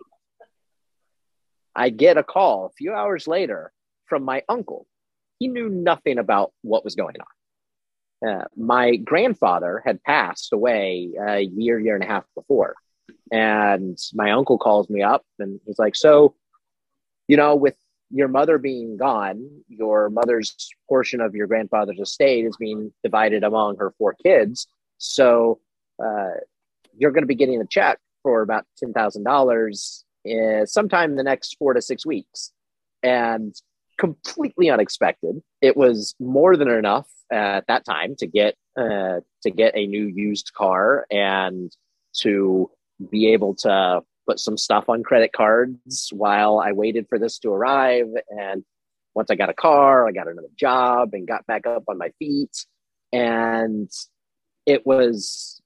I 1.74 1.90
get 1.90 2.16
a 2.16 2.24
call 2.24 2.66
a 2.66 2.70
few 2.70 2.94
hours 2.94 3.28
later 3.28 3.72
from 4.06 4.24
my 4.24 4.42
uncle. 4.48 4.86
He 5.38 5.48
knew 5.48 5.68
nothing 5.68 6.18
about 6.18 6.52
what 6.62 6.84
was 6.84 6.94
going 6.94 7.16
on. 7.20 7.26
Uh, 8.28 8.44
my 8.56 8.96
grandfather 8.96 9.82
had 9.84 10.02
passed 10.02 10.52
away 10.52 11.10
a 11.20 11.40
year, 11.40 11.78
year 11.78 11.94
and 11.94 12.04
a 12.04 12.06
half 12.06 12.24
before. 12.34 12.74
And 13.30 13.98
my 14.14 14.30
uncle 14.32 14.58
calls 14.58 14.88
me 14.88 15.02
up 15.02 15.24
and 15.38 15.60
he's 15.66 15.78
like, 15.78 15.96
So, 15.96 16.34
you 17.28 17.36
know, 17.36 17.56
with 17.56 17.76
your 18.10 18.28
mother 18.28 18.58
being 18.58 18.96
gone, 18.96 19.48
your 19.68 20.10
mother's 20.10 20.70
portion 20.88 21.20
of 21.20 21.34
your 21.34 21.46
grandfather's 21.46 21.98
estate 21.98 22.44
is 22.44 22.56
being 22.56 22.92
divided 23.02 23.42
among 23.44 23.76
her 23.78 23.92
four 23.98 24.14
kids. 24.14 24.68
So 24.98 25.60
uh, 26.02 26.34
you're 26.96 27.10
going 27.10 27.22
to 27.22 27.28
be 27.28 27.34
getting 27.34 27.60
a 27.60 27.66
check 27.66 27.98
for 28.22 28.42
about 28.42 28.64
$10,000 28.82 30.04
uh, 30.26 30.66
sometime 30.66 31.10
in 31.10 31.16
the 31.16 31.22
next 31.22 31.56
four 31.58 31.74
to 31.74 31.82
six 31.82 32.06
weeks. 32.06 32.52
And 33.02 33.54
completely 33.98 34.70
unexpected. 34.70 35.42
It 35.60 35.76
was 35.76 36.14
more 36.20 36.56
than 36.56 36.68
enough 36.68 37.08
at 37.32 37.66
that 37.66 37.84
time 37.84 38.14
to 38.16 38.26
get 38.26 38.54
uh, 38.78 39.20
to 39.42 39.50
get 39.50 39.76
a 39.76 39.86
new 39.86 40.06
used 40.06 40.52
car 40.54 41.06
and 41.10 41.74
to 42.20 42.70
be 43.10 43.32
able 43.32 43.54
to 43.54 44.02
put 44.26 44.38
some 44.40 44.56
stuff 44.56 44.88
on 44.88 45.02
credit 45.02 45.32
cards 45.32 46.10
while 46.12 46.58
I 46.58 46.72
waited 46.72 47.06
for 47.08 47.18
this 47.18 47.38
to 47.40 47.50
arrive. 47.50 48.08
And 48.28 48.64
once 49.14 49.30
I 49.30 49.34
got 49.34 49.50
a 49.50 49.54
car, 49.54 50.06
I 50.06 50.12
got 50.12 50.28
another 50.28 50.48
job 50.56 51.10
and 51.12 51.26
got 51.26 51.46
back 51.46 51.66
up 51.66 51.84
on 51.88 51.98
my 51.98 52.10
feet. 52.18 52.66
And 53.12 53.90
it 54.66 54.84
was 54.86 55.60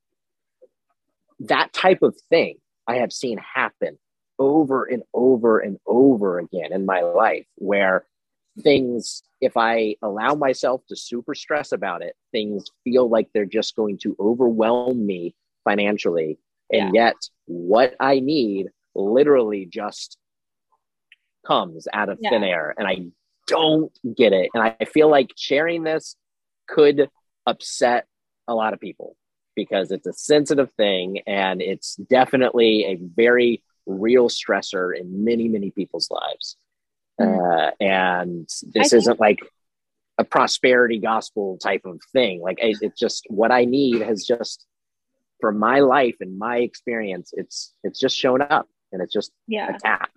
that 1.41 1.73
type 1.73 2.03
of 2.03 2.15
thing 2.29 2.59
I 2.87 2.97
have 2.97 3.13
seen 3.13 3.39
happen 3.39 3.99
over 4.39 4.85
and 4.85 5.03
over 5.15 5.59
and 5.59 5.79
over 5.87 6.39
again 6.39 6.73
in 6.73 6.87
my 6.87 7.01
life 7.01 7.47
where 7.57 8.07
things 8.61 9.23
if 9.41 9.57
i 9.57 9.95
allow 10.03 10.35
myself 10.35 10.83
to 10.89 10.97
super 10.97 11.35
stress 11.35 11.73
about 11.73 12.03
it 12.03 12.15
things 12.33 12.65
feel 12.85 13.09
like 13.09 13.29
they're 13.33 13.45
just 13.45 13.77
going 13.77 13.99
to 13.99 14.17
overwhelm 14.21 15.05
me 15.07 15.35
financially 15.65 16.39
and 16.73 16.95
yeah. 16.95 17.07
yet 17.07 17.17
what 17.47 17.95
i 18.01 18.21
need 18.21 18.69
literally 18.95 19.67
just 19.67 20.19
comes 21.47 21.87
out 21.93 22.09
of 22.09 22.19
yeah. 22.21 22.31
thin 22.31 22.45
air 22.45 22.75
and 22.77 22.87
i 22.87 22.99
don't 23.47 23.93
get 24.17 24.33
it 24.33 24.51
and 24.55 24.63
i 24.63 24.85
feel 24.85 25.11
like 25.11 25.31
sharing 25.37 25.83
this 25.83 26.17
could 26.69 27.09
upset 27.47 28.07
a 28.47 28.55
lot 28.55 28.73
of 28.73 28.81
people 28.81 29.17
because 29.57 29.91
it's 29.91 30.07
a 30.07 30.13
sensitive 30.13 30.71
thing 30.73 31.21
and 31.27 31.61
it's 31.61 31.97
definitely 31.97 32.85
a 32.85 32.99
very 33.17 33.63
real 33.87 34.29
stressor 34.29 34.97
in 34.97 35.25
many 35.25 35.49
many 35.49 35.71
people's 35.71 36.09
lives 36.11 36.57
uh, 37.21 37.71
and 37.81 38.49
this 38.73 38.93
isn't 38.93 39.21
like 39.21 39.41
a 40.19 40.25
prosperity 40.25 40.99
gospel 40.99 41.59
type 41.59 41.83
of 41.85 42.01
thing. 42.13 42.41
Like 42.41 42.59
it, 42.61 42.79
it's 42.81 42.99
just 42.99 43.25
what 43.29 43.51
I 43.51 43.65
need 43.65 44.03
has 44.03 44.25
just 44.25 44.67
for 45.41 45.53
my 45.53 45.81
life 45.81 46.17
and 46.21 46.39
my 46.39 46.59
experience. 46.59 47.33
It's 47.33 47.73
it's 47.83 47.99
just 47.99 48.17
shown 48.17 48.43
up, 48.43 48.69
and 48.93 49.03
it's 49.03 49.13
just 49.13 49.33
yeah. 49.47 49.75
a 49.75 49.79
tap. 49.79 50.11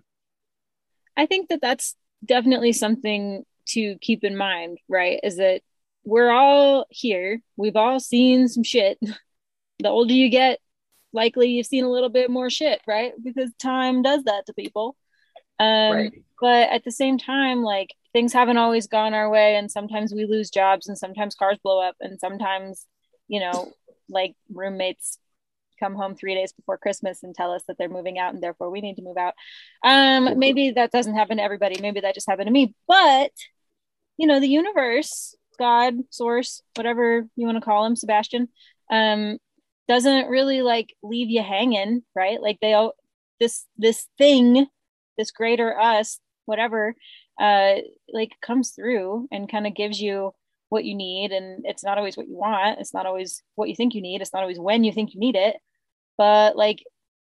I 1.16 1.26
think 1.26 1.48
that 1.48 1.60
that's 1.60 1.94
definitely 2.24 2.72
something 2.72 3.44
to 3.68 3.96
keep 4.00 4.24
in 4.24 4.36
mind, 4.36 4.78
right? 4.88 5.20
Is 5.22 5.36
that 5.36 5.62
we're 6.04 6.30
all 6.30 6.86
here. 6.90 7.40
We've 7.56 7.76
all 7.76 8.00
seen 8.00 8.48
some 8.48 8.62
shit. 8.62 8.98
the 9.78 9.88
older 9.88 10.12
you 10.12 10.28
get, 10.28 10.60
likely 11.12 11.48
you've 11.48 11.66
seen 11.66 11.84
a 11.84 11.90
little 11.90 12.10
bit 12.10 12.30
more 12.30 12.50
shit, 12.50 12.80
right? 12.86 13.12
Because 13.22 13.50
time 13.58 14.02
does 14.02 14.24
that 14.24 14.46
to 14.46 14.54
people. 14.54 14.96
Um, 15.58 15.92
right. 15.92 16.12
but 16.40 16.70
at 16.70 16.84
the 16.84 16.90
same 16.90 17.18
time 17.18 17.62
like 17.62 17.94
things 18.12 18.32
haven't 18.32 18.58
always 18.58 18.86
gone 18.86 19.14
our 19.14 19.30
way 19.30 19.56
and 19.56 19.70
sometimes 19.70 20.12
we 20.12 20.26
lose 20.26 20.50
jobs 20.50 20.88
and 20.88 20.98
sometimes 20.98 21.34
cars 21.34 21.58
blow 21.62 21.80
up 21.80 21.94
and 22.00 22.18
sometimes 22.18 22.86
you 23.28 23.40
know 23.40 23.72
like 24.08 24.34
roommates 24.52 25.18
come 25.78 25.94
home 25.94 26.14
three 26.14 26.34
days 26.34 26.52
before 26.52 26.78
christmas 26.78 27.22
and 27.22 27.34
tell 27.34 27.52
us 27.52 27.62
that 27.66 27.76
they're 27.78 27.88
moving 27.88 28.18
out 28.18 28.34
and 28.34 28.42
therefore 28.42 28.70
we 28.70 28.80
need 28.80 28.96
to 28.96 29.02
move 29.02 29.16
out. 29.16 29.34
Um 29.84 30.38
maybe 30.38 30.72
that 30.72 30.92
doesn't 30.92 31.14
happen 31.14 31.36
to 31.36 31.42
everybody. 31.42 31.80
Maybe 31.80 32.00
that 32.00 32.14
just 32.14 32.28
happened 32.28 32.46
to 32.46 32.52
me. 32.52 32.74
But 32.88 33.32
you 34.16 34.26
know 34.26 34.40
the 34.40 34.48
universe 34.48 35.34
god 35.58 35.94
source 36.10 36.62
whatever 36.74 37.26
you 37.36 37.46
want 37.46 37.56
to 37.56 37.64
call 37.64 37.84
him 37.84 37.94
sebastian 37.94 38.48
um 38.90 39.38
doesn't 39.86 40.28
really 40.28 40.62
like 40.62 40.94
leave 41.02 41.30
you 41.30 41.42
hanging 41.42 42.02
right? 42.14 42.40
Like 42.40 42.58
they 42.60 42.72
all 42.72 42.94
this 43.40 43.66
this 43.76 44.06
thing 44.18 44.66
this 45.16 45.30
greater 45.30 45.78
us 45.78 46.20
whatever 46.46 46.94
uh 47.40 47.74
like 48.12 48.30
comes 48.42 48.70
through 48.70 49.26
and 49.32 49.50
kind 49.50 49.66
of 49.66 49.74
gives 49.74 50.00
you 50.00 50.32
what 50.68 50.84
you 50.84 50.94
need 50.94 51.32
and 51.32 51.64
it's 51.64 51.84
not 51.84 51.98
always 51.98 52.16
what 52.16 52.28
you 52.28 52.36
want 52.36 52.78
it's 52.80 52.94
not 52.94 53.06
always 53.06 53.42
what 53.54 53.68
you 53.68 53.76
think 53.76 53.94
you 53.94 54.02
need 54.02 54.20
it's 54.20 54.32
not 54.32 54.42
always 54.42 54.58
when 54.58 54.84
you 54.84 54.92
think 54.92 55.14
you 55.14 55.20
need 55.20 55.36
it. 55.36 55.56
But 56.16 56.56
like 56.56 56.82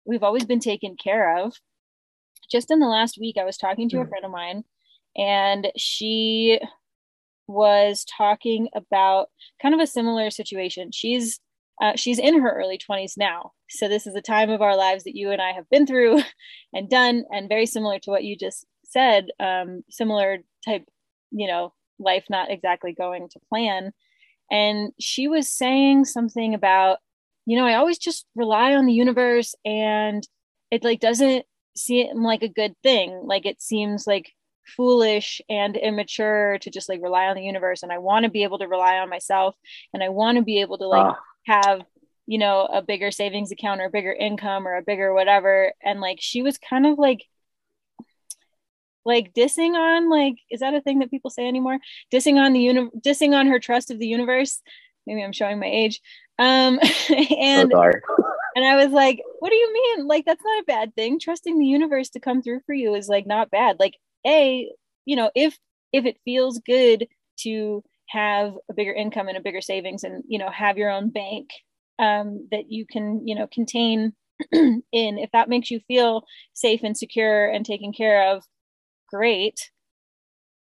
we've 0.05 0.23
always 0.23 0.45
been 0.45 0.59
taken 0.59 0.95
care 0.95 1.37
of. 1.43 1.53
Just 2.51 2.71
in 2.71 2.79
the 2.79 2.87
last 2.87 3.17
week 3.19 3.35
i 3.39 3.43
was 3.43 3.57
talking 3.57 3.89
to 3.89 3.97
a 3.97 4.03
hmm. 4.03 4.09
friend 4.09 4.25
of 4.25 4.31
mine 4.31 4.63
and 5.17 5.67
she 5.75 6.59
was 7.47 8.05
talking 8.17 8.69
about 8.75 9.27
kind 9.61 9.73
of 9.73 9.81
a 9.81 9.87
similar 9.87 10.29
situation. 10.29 10.91
She's 10.91 11.39
uh, 11.81 11.93
she's 11.95 12.19
in 12.19 12.41
her 12.41 12.51
early 12.51 12.77
20s 12.77 13.13
now 13.17 13.51
so 13.69 13.87
this 13.87 14.07
is 14.07 14.15
a 14.15 14.21
time 14.21 14.49
of 14.49 14.61
our 14.61 14.75
lives 14.75 15.03
that 15.03 15.15
you 15.15 15.31
and 15.31 15.41
i 15.41 15.51
have 15.51 15.69
been 15.69 15.85
through 15.85 16.21
and 16.73 16.89
done 16.89 17.23
and 17.31 17.49
very 17.49 17.65
similar 17.65 17.99
to 17.99 18.09
what 18.09 18.23
you 18.23 18.35
just 18.35 18.65
said, 18.89 19.27
um, 19.39 19.83
similar 19.89 20.39
type, 20.65 20.85
you 21.31 21.47
know, 21.47 21.73
life 21.99 22.25
not 22.29 22.51
exactly 22.51 22.93
going 22.93 23.29
to 23.29 23.39
plan. 23.49 23.91
And 24.49 24.91
she 24.99 25.27
was 25.27 25.49
saying 25.49 26.05
something 26.05 26.53
about, 26.53 26.99
you 27.45 27.57
know, 27.57 27.65
I 27.65 27.75
always 27.75 27.97
just 27.97 28.25
rely 28.35 28.75
on 28.75 28.85
the 28.85 28.93
universe 28.93 29.55
and 29.65 30.27
it 30.71 30.83
like 30.83 30.99
doesn't 30.99 31.45
seem 31.75 32.23
like 32.23 32.43
a 32.43 32.49
good 32.49 32.75
thing. 32.81 33.21
Like 33.25 33.45
it 33.45 33.61
seems 33.61 34.07
like 34.07 34.31
foolish 34.75 35.41
and 35.49 35.77
immature 35.77 36.57
to 36.61 36.69
just 36.69 36.89
like 36.89 37.01
rely 37.01 37.25
on 37.25 37.35
the 37.35 37.43
universe. 37.43 37.83
And 37.83 37.91
I 37.91 37.97
want 37.97 38.23
to 38.23 38.31
be 38.31 38.43
able 38.43 38.59
to 38.59 38.67
rely 38.67 38.97
on 38.97 39.09
myself 39.09 39.55
and 39.93 40.03
I 40.03 40.09
want 40.09 40.37
to 40.37 40.43
be 40.43 40.61
able 40.61 40.77
to 40.77 40.87
like 40.87 41.11
uh. 41.11 41.19
Have 41.47 41.81
you 42.27 42.37
know 42.37 42.65
a 42.65 42.81
bigger 42.81 43.09
savings 43.09 43.51
account 43.51 43.81
or 43.81 43.85
a 43.85 43.89
bigger 43.89 44.11
income 44.11 44.67
or 44.67 44.75
a 44.75 44.83
bigger 44.83 45.13
whatever. 45.13 45.73
And 45.83 45.99
like 46.01 46.19
she 46.21 46.41
was 46.43 46.57
kind 46.57 46.85
of 46.85 46.99
like 46.99 47.25
like 49.05 49.33
dissing 49.33 49.73
on 49.73 50.09
like 50.09 50.35
is 50.51 50.59
that 50.59 50.73
a 50.73 50.81
thing 50.81 50.99
that 50.99 51.09
people 51.09 51.31
say 51.31 51.47
anymore? 51.47 51.79
Dissing 52.13 52.35
on 52.35 52.53
the 52.53 52.59
uni- 52.59 52.91
dissing 52.99 53.33
on 53.33 53.47
her 53.47 53.59
trust 53.59 53.89
of 53.89 53.99
the 53.99 54.07
universe. 54.07 54.61
Maybe 55.07 55.23
i'm 55.23 55.31
showing 55.31 55.59
my 55.59 55.67
age. 55.67 56.01
Um 56.37 56.79
and 57.09 57.71
so 57.71 57.91
and 58.55 58.65
i 58.65 58.75
was 58.75 58.91
like 58.91 59.21
what 59.39 59.49
do 59.49 59.55
you 59.55 59.73
mean? 59.73 60.07
Like 60.07 60.25
that's 60.25 60.43
not 60.43 60.61
a 60.61 60.65
bad 60.65 60.95
thing. 60.95 61.19
Trusting 61.19 61.57
the 61.57 61.65
universe 61.65 62.09
to 62.09 62.19
come 62.19 62.41
through 62.41 62.59
for 62.65 62.73
you 62.73 62.93
is 62.93 63.07
like 63.07 63.25
not 63.25 63.49
bad. 63.49 63.79
Like 63.79 63.95
a 64.25 64.69
you 65.05 65.15
know 65.15 65.31
if 65.33 65.57
if 65.93 66.05
it 66.05 66.19
feels 66.25 66.59
good 66.59 67.07
to 67.37 67.83
have 68.07 68.53
a 68.69 68.73
bigger 68.73 68.93
income 68.93 69.27
and 69.27 69.37
a 69.37 69.41
bigger 69.41 69.61
savings 69.61 70.03
and 70.03 70.23
you 70.27 70.39
know 70.39 70.49
have 70.49 70.77
your 70.77 70.89
own 70.89 71.09
bank 71.09 71.49
um, 71.99 72.47
that 72.51 72.71
you 72.71 72.85
can 72.85 73.27
you 73.27 73.35
know 73.35 73.47
contain 73.47 74.13
in. 74.51 74.83
If 74.91 75.31
that 75.31 75.49
makes 75.49 75.71
you 75.71 75.79
feel 75.87 76.23
safe 76.53 76.81
and 76.83 76.97
secure 76.97 77.47
and 77.47 77.65
taken 77.65 77.93
care 77.93 78.31
of 78.33 78.43
great. 79.09 79.71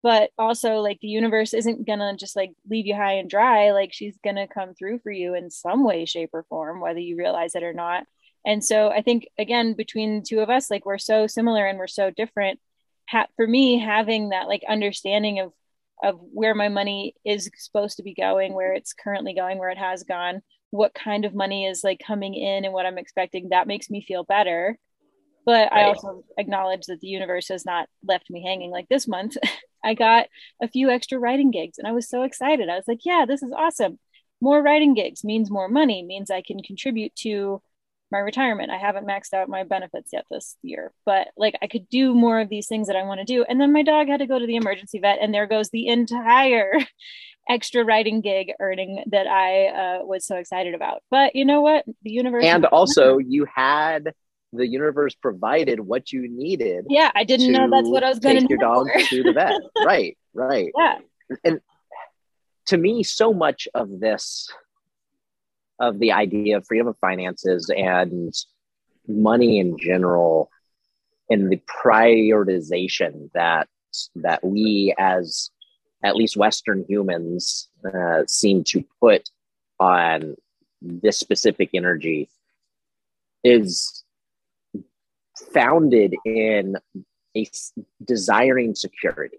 But 0.03 0.31
also 0.37 0.77
like 0.77 0.97
the 0.99 1.07
universe 1.07 1.53
isn't 1.53 1.85
gonna 1.85 2.15
just 2.17 2.35
like 2.35 2.51
leave 2.69 2.87
you 2.87 2.95
high 2.95 3.13
and 3.13 3.29
dry. 3.29 3.71
Like 3.71 3.93
she's 3.93 4.17
gonna 4.23 4.47
come 4.47 4.73
through 4.73 4.99
for 4.99 5.11
you 5.11 5.35
in 5.35 5.51
some 5.51 5.83
way 5.83 6.05
shape 6.05 6.31
or 6.33 6.43
form 6.49 6.81
whether 6.81 6.99
you 6.99 7.17
realize 7.17 7.53
it 7.55 7.63
or 7.63 7.73
not. 7.73 8.05
And 8.45 8.63
so 8.63 8.89
i 8.89 9.01
think 9.01 9.27
again 9.37 9.73
between 9.75 10.19
the 10.19 10.25
two 10.27 10.39
of 10.39 10.49
us 10.49 10.71
like 10.71 10.85
we're 10.85 10.97
so 10.97 11.27
similar 11.27 11.67
and 11.67 11.77
we're 11.77 11.87
so 11.87 12.09
different. 12.11 12.59
Ha- 13.09 13.27
for 13.35 13.45
me 13.47 13.77
having 13.79 14.29
that 14.29 14.47
like 14.47 14.63
understanding 14.67 15.39
of 15.39 15.53
of 16.03 16.19
where 16.33 16.55
my 16.55 16.69
money 16.69 17.13
is 17.25 17.49
supposed 17.57 17.97
to 17.97 18.03
be 18.03 18.13
going 18.13 18.53
where 18.53 18.73
it's 18.73 18.93
currently 18.93 19.33
going 19.33 19.57
where 19.57 19.69
it 19.69 19.77
has 19.77 20.03
gone 20.03 20.41
what 20.71 20.93
kind 20.93 21.25
of 21.25 21.35
money 21.35 21.65
is 21.65 21.83
like 21.83 22.01
coming 22.05 22.33
in 22.33 22.65
and 22.65 22.73
what 22.73 22.85
i'm 22.85 22.97
expecting 22.97 23.49
that 23.49 23.67
makes 23.67 23.89
me 23.89 24.03
feel 24.07 24.23
better 24.23 24.77
but 25.45 25.71
right. 25.71 25.81
I 25.81 25.83
also 25.85 26.23
acknowledge 26.37 26.85
that 26.87 26.99
the 26.99 27.07
universe 27.07 27.47
has 27.47 27.65
not 27.65 27.89
left 28.05 28.29
me 28.29 28.43
hanging. 28.43 28.71
Like 28.71 28.87
this 28.89 29.07
month, 29.07 29.37
I 29.83 29.93
got 29.95 30.27
a 30.61 30.67
few 30.67 30.89
extra 30.89 31.17
writing 31.17 31.51
gigs 31.51 31.77
and 31.77 31.87
I 31.87 31.91
was 31.91 32.07
so 32.07 32.23
excited. 32.23 32.69
I 32.69 32.75
was 32.75 32.87
like, 32.87 32.99
yeah, 33.03 33.25
this 33.27 33.41
is 33.41 33.51
awesome. 33.51 33.99
More 34.39 34.61
writing 34.61 34.93
gigs 34.93 35.23
means 35.23 35.49
more 35.49 35.67
money, 35.67 36.03
means 36.03 36.29
I 36.29 36.41
can 36.41 36.61
contribute 36.61 37.15
to 37.17 37.61
my 38.11 38.19
retirement. 38.19 38.71
I 38.71 38.77
haven't 38.77 39.07
maxed 39.07 39.33
out 39.33 39.49
my 39.49 39.63
benefits 39.63 40.09
yet 40.11 40.25
this 40.29 40.57
year, 40.61 40.91
but 41.05 41.27
like 41.37 41.55
I 41.61 41.67
could 41.67 41.89
do 41.89 42.13
more 42.13 42.39
of 42.39 42.49
these 42.49 42.67
things 42.67 42.87
that 42.87 42.95
I 42.95 43.03
want 43.03 43.19
to 43.19 43.25
do. 43.25 43.43
And 43.47 43.59
then 43.59 43.73
my 43.73 43.83
dog 43.83 44.07
had 44.07 44.19
to 44.19 44.27
go 44.27 44.39
to 44.39 44.45
the 44.45 44.55
emergency 44.55 44.99
vet, 44.99 45.19
and 45.21 45.33
there 45.33 45.47
goes 45.47 45.69
the 45.69 45.87
entire 45.87 46.73
extra 47.49 47.83
writing 47.83 48.21
gig 48.21 48.51
earning 48.59 49.03
that 49.07 49.27
I 49.27 49.67
uh, 49.67 50.05
was 50.05 50.25
so 50.25 50.37
excited 50.37 50.73
about. 50.73 51.01
But 51.09 51.35
you 51.35 51.45
know 51.45 51.61
what? 51.61 51.85
The 52.03 52.11
universe. 52.11 52.45
And 52.45 52.65
also, 52.65 53.17
you 53.17 53.45
had 53.53 54.13
the 54.53 54.67
universe 54.67 55.15
provided 55.15 55.79
what 55.79 56.11
you 56.11 56.27
needed. 56.29 56.85
Yeah, 56.89 57.11
I 57.15 57.23
didn't 57.23 57.51
know 57.51 57.69
that's 57.69 57.87
what 57.87 58.03
I 58.03 58.09
was 58.09 58.19
going 58.19 58.35
to 58.35 58.41
take 58.41 58.49
your 58.49 58.59
dog 58.59 58.87
to 59.09 59.23
the 59.23 59.33
vet. 59.33 59.53
right, 59.85 60.17
right. 60.33 60.71
Yeah. 60.77 60.97
And 61.43 61.61
to 62.67 62.77
me, 62.77 63.03
so 63.03 63.33
much 63.33 63.67
of 63.73 63.99
this, 63.99 64.49
of 65.81 65.99
the 65.99 66.13
idea 66.13 66.57
of 66.57 66.65
freedom 66.65 66.87
of 66.87 66.97
finances 66.99 67.69
and 67.75 68.33
money 69.07 69.59
in 69.59 69.77
general, 69.77 70.49
and 71.29 71.51
the 71.51 71.61
prioritization 71.83 73.31
that 73.33 73.67
that 74.15 74.43
we 74.43 74.93
as 74.97 75.49
at 76.03 76.15
least 76.15 76.37
Western 76.37 76.85
humans 76.87 77.67
uh, 77.83 78.23
seem 78.27 78.63
to 78.63 78.85
put 78.99 79.29
on 79.79 80.35
this 80.81 81.17
specific 81.17 81.71
energy 81.73 82.29
is 83.43 84.03
founded 85.53 86.15
in 86.25 86.75
a 87.35 87.47
desiring 88.03 88.75
security. 88.75 89.37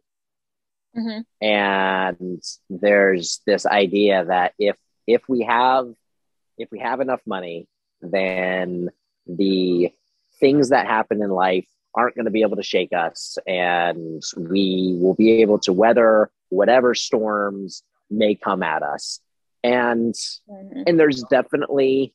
Mm-hmm. 0.96 1.44
And 1.44 2.42
there's 2.68 3.40
this 3.46 3.64
idea 3.64 4.24
that 4.26 4.54
if 4.58 4.76
if 5.06 5.28
we 5.28 5.42
have 5.42 5.94
if 6.58 6.70
we 6.70 6.78
have 6.78 7.00
enough 7.00 7.20
money, 7.26 7.66
then 8.00 8.90
the 9.26 9.92
things 10.40 10.70
that 10.70 10.86
happen 10.86 11.22
in 11.22 11.30
life 11.30 11.66
aren't 11.94 12.14
going 12.14 12.24
to 12.24 12.30
be 12.30 12.42
able 12.42 12.56
to 12.56 12.62
shake 12.62 12.92
us 12.92 13.38
and 13.46 14.22
we 14.36 14.96
will 15.00 15.14
be 15.14 15.42
able 15.42 15.58
to 15.58 15.72
weather 15.72 16.30
whatever 16.48 16.94
storms 16.94 17.82
may 18.10 18.34
come 18.34 18.62
at 18.62 18.82
us 18.82 19.20
and 19.62 20.14
mm-hmm. 20.14 20.82
and 20.86 20.98
there's 20.98 21.22
definitely 21.30 22.14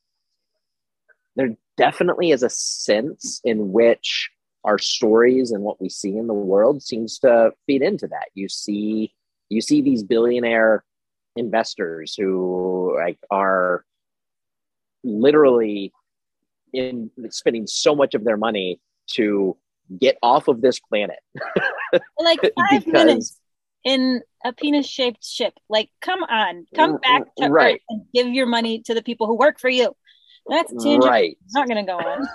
there 1.36 1.56
definitely 1.78 2.32
is 2.32 2.44
a 2.44 2.50
sense 2.50 3.40
in 3.44 3.72
which 3.72 4.30
our 4.64 4.80
stories 4.80 5.52
and 5.52 5.64
what 5.64 5.80
we 5.80 5.90
see 5.90 6.18
in 6.18 6.28
the 6.28 6.34
world 6.34 6.82
seems 6.82 7.20
to 7.20 7.52
feed 7.66 7.82
into 7.82 8.08
that 8.08 8.30
you 8.34 8.50
see 8.50 9.14
you 9.50 9.62
see 9.62 9.82
these 9.82 10.04
billionaire 10.04 10.84
investors 11.36 12.16
who 12.18 12.96
like 12.98 13.20
are 13.30 13.86
literally 15.08 15.92
in 16.74 17.10
spending 17.30 17.66
so 17.68 17.96
much 17.96 18.14
of 18.14 18.24
their 18.24 18.38
money 18.38 18.80
to 19.08 19.58
get 20.00 20.18
off 20.22 20.48
of 20.48 20.62
this 20.62 20.80
planet 20.80 21.20
like 22.20 22.42
five 22.42 22.52
because, 22.86 22.86
minutes 22.86 23.40
in 23.86 24.22
a 24.44 24.52
penis 24.52 24.86
shaped 24.86 25.24
ship 25.24 25.54
like 25.70 25.90
come 26.02 26.24
on 26.24 26.66
come 26.76 26.98
mm, 26.98 27.02
back 27.02 27.24
to 27.38 27.48
right. 27.48 27.76
earth 27.76 27.82
and 27.90 28.02
give 28.14 28.28
your 28.28 28.46
money 28.46 28.82
to 28.82 28.94
the 28.94 29.02
people 29.02 29.28
who 29.28 29.38
work 29.38 29.60
for 29.60 29.70
you 29.70 29.96
that's 30.50 30.72
tangent. 30.72 31.04
Right. 31.04 31.38
It's 31.44 31.54
not 31.54 31.68
going 31.68 31.86
to 31.86 31.92
go 31.92 31.98
on. 31.98 32.28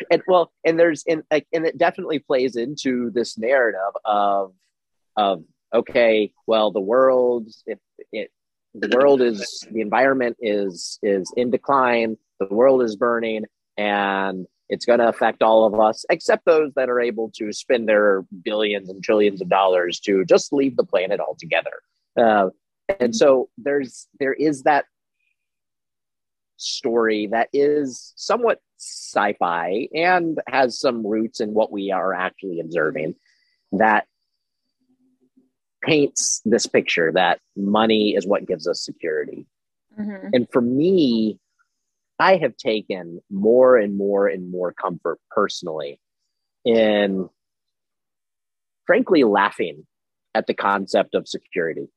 and 0.10 0.22
well, 0.26 0.52
and 0.64 0.78
there's 0.78 1.04
and 1.08 1.22
like 1.30 1.46
and 1.52 1.66
it 1.66 1.78
definitely 1.78 2.18
plays 2.18 2.56
into 2.56 3.10
this 3.10 3.38
narrative 3.38 3.80
of 4.04 4.52
of 5.16 5.44
okay, 5.72 6.32
well, 6.46 6.70
the 6.72 6.80
world 6.80 7.48
if 7.66 7.78
it 8.12 8.30
the 8.74 8.96
world 8.96 9.22
is 9.22 9.66
the 9.70 9.80
environment 9.80 10.36
is 10.40 10.98
is 11.02 11.32
in 11.36 11.50
decline, 11.50 12.16
the 12.38 12.46
world 12.46 12.82
is 12.82 12.96
burning, 12.96 13.44
and 13.76 14.46
it's 14.68 14.84
going 14.84 14.98
to 14.98 15.08
affect 15.08 15.42
all 15.42 15.64
of 15.64 15.80
us, 15.80 16.04
except 16.10 16.44
those 16.44 16.72
that 16.74 16.90
are 16.90 17.00
able 17.00 17.30
to 17.36 17.52
spend 17.52 17.88
their 17.88 18.24
billions 18.44 18.88
and 18.90 19.02
trillions 19.02 19.40
of 19.40 19.48
dollars 19.48 19.98
to 20.00 20.24
just 20.24 20.52
leave 20.52 20.76
the 20.76 20.84
planet 20.84 21.20
altogether. 21.20 21.80
Uh, 22.16 22.50
and 23.00 23.14
so 23.14 23.48
there's 23.56 24.08
there 24.18 24.32
is 24.32 24.62
that 24.62 24.84
story 26.56 27.28
that 27.28 27.48
is 27.52 28.12
somewhat 28.16 28.60
sci-fi 28.78 29.88
and 29.94 30.40
has 30.48 30.78
some 30.78 31.06
roots 31.06 31.40
in 31.40 31.54
what 31.54 31.70
we 31.70 31.90
are 31.92 32.12
actually 32.12 32.60
observing 32.60 33.14
that 33.72 34.06
paints 35.82 36.40
this 36.44 36.66
picture 36.66 37.12
that 37.12 37.40
money 37.56 38.14
is 38.16 38.26
what 38.26 38.46
gives 38.46 38.66
us 38.66 38.84
security 38.84 39.46
mm-hmm. 39.98 40.28
and 40.32 40.48
for 40.50 40.60
me 40.60 41.38
i 42.18 42.36
have 42.36 42.56
taken 42.56 43.20
more 43.30 43.76
and 43.76 43.96
more 43.96 44.26
and 44.26 44.50
more 44.50 44.72
comfort 44.72 45.18
personally 45.30 46.00
in 46.64 47.28
frankly 48.86 49.24
laughing 49.24 49.86
at 50.34 50.46
the 50.46 50.54
concept 50.54 51.14
of 51.14 51.28
security 51.28 51.88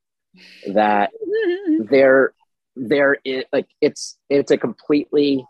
that 0.74 1.12
there 1.90 2.34
there 2.76 3.18
is 3.26 3.44
like 3.52 3.68
it's 3.82 4.18
it's 4.30 4.52
a 4.52 4.58
completely 4.58 5.46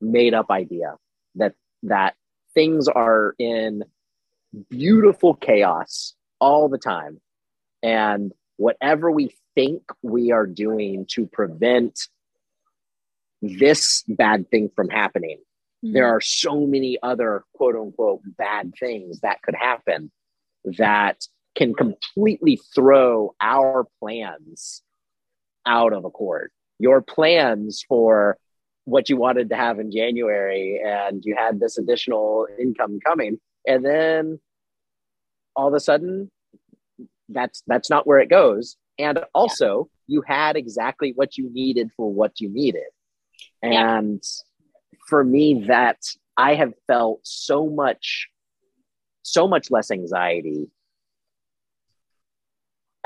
made 0.00 0.34
up 0.34 0.50
idea 0.50 0.94
that 1.34 1.54
that 1.82 2.14
things 2.54 2.88
are 2.88 3.34
in 3.38 3.82
beautiful 4.70 5.34
chaos 5.34 6.14
all 6.40 6.68
the 6.68 6.78
time 6.78 7.20
and 7.82 8.32
whatever 8.56 9.10
we 9.10 9.34
think 9.54 9.82
we 10.02 10.32
are 10.32 10.46
doing 10.46 11.06
to 11.08 11.26
prevent 11.26 12.08
this 13.42 14.02
bad 14.08 14.50
thing 14.50 14.70
from 14.74 14.88
happening 14.88 15.38
mm-hmm. 15.84 15.92
there 15.92 16.06
are 16.06 16.20
so 16.20 16.66
many 16.66 16.98
other 17.02 17.44
quote 17.54 17.76
unquote 17.76 18.20
bad 18.24 18.72
things 18.78 19.20
that 19.20 19.42
could 19.42 19.54
happen 19.54 20.10
that 20.64 21.26
can 21.56 21.74
completely 21.74 22.60
throw 22.74 23.34
our 23.40 23.86
plans 23.98 24.82
out 25.64 25.92
of 25.92 26.04
accord. 26.04 26.50
Your 26.78 27.00
plans 27.00 27.84
for 27.88 28.36
what 28.84 29.08
you 29.08 29.16
wanted 29.16 29.48
to 29.48 29.56
have 29.56 29.80
in 29.80 29.90
January 29.90 30.80
and 30.84 31.24
you 31.24 31.34
had 31.36 31.58
this 31.58 31.78
additional 31.78 32.46
income 32.60 33.00
coming 33.04 33.40
and 33.66 33.84
then 33.84 34.38
all 35.56 35.68
of 35.68 35.74
a 35.74 35.80
sudden 35.80 36.30
that's 37.28 37.62
that's 37.66 37.90
not 37.90 38.06
where 38.06 38.18
it 38.18 38.30
goes 38.30 38.76
and 38.98 39.18
also 39.34 39.88
yeah. 40.06 40.14
you 40.14 40.22
had 40.26 40.56
exactly 40.56 41.12
what 41.16 41.36
you 41.36 41.50
needed 41.52 41.90
for 41.96 42.12
what 42.12 42.40
you 42.40 42.48
needed 42.48 42.84
and 43.62 44.22
yeah. 44.22 44.98
for 45.08 45.24
me 45.24 45.64
that 45.66 45.98
i 46.36 46.54
have 46.54 46.72
felt 46.86 47.20
so 47.24 47.66
much 47.66 48.28
so 49.22 49.48
much 49.48 49.70
less 49.70 49.90
anxiety 49.90 50.68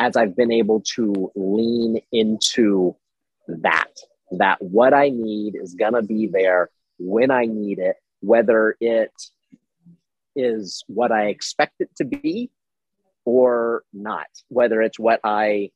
as 0.00 0.16
I've 0.16 0.34
been 0.34 0.50
able 0.50 0.82
to 0.96 1.30
lean 1.36 2.00
into 2.10 2.96
that, 3.46 3.90
that 4.38 4.60
what 4.62 4.94
I 4.94 5.10
need 5.10 5.56
is 5.56 5.74
going 5.74 5.92
to 5.92 6.02
be 6.02 6.26
there 6.26 6.70
when 6.98 7.30
I 7.30 7.44
need 7.44 7.78
it, 7.78 7.96
whether 8.20 8.76
it 8.80 9.12
is 10.40 10.82
what 10.86 11.12
I 11.12 11.26
expect 11.26 11.74
it 11.80 11.90
to 11.96 12.04
be 12.04 12.50
or 13.24 13.84
not, 13.92 14.28
whether 14.48 14.80
it's 14.82 14.98
what 14.98 15.20
I 15.24 15.70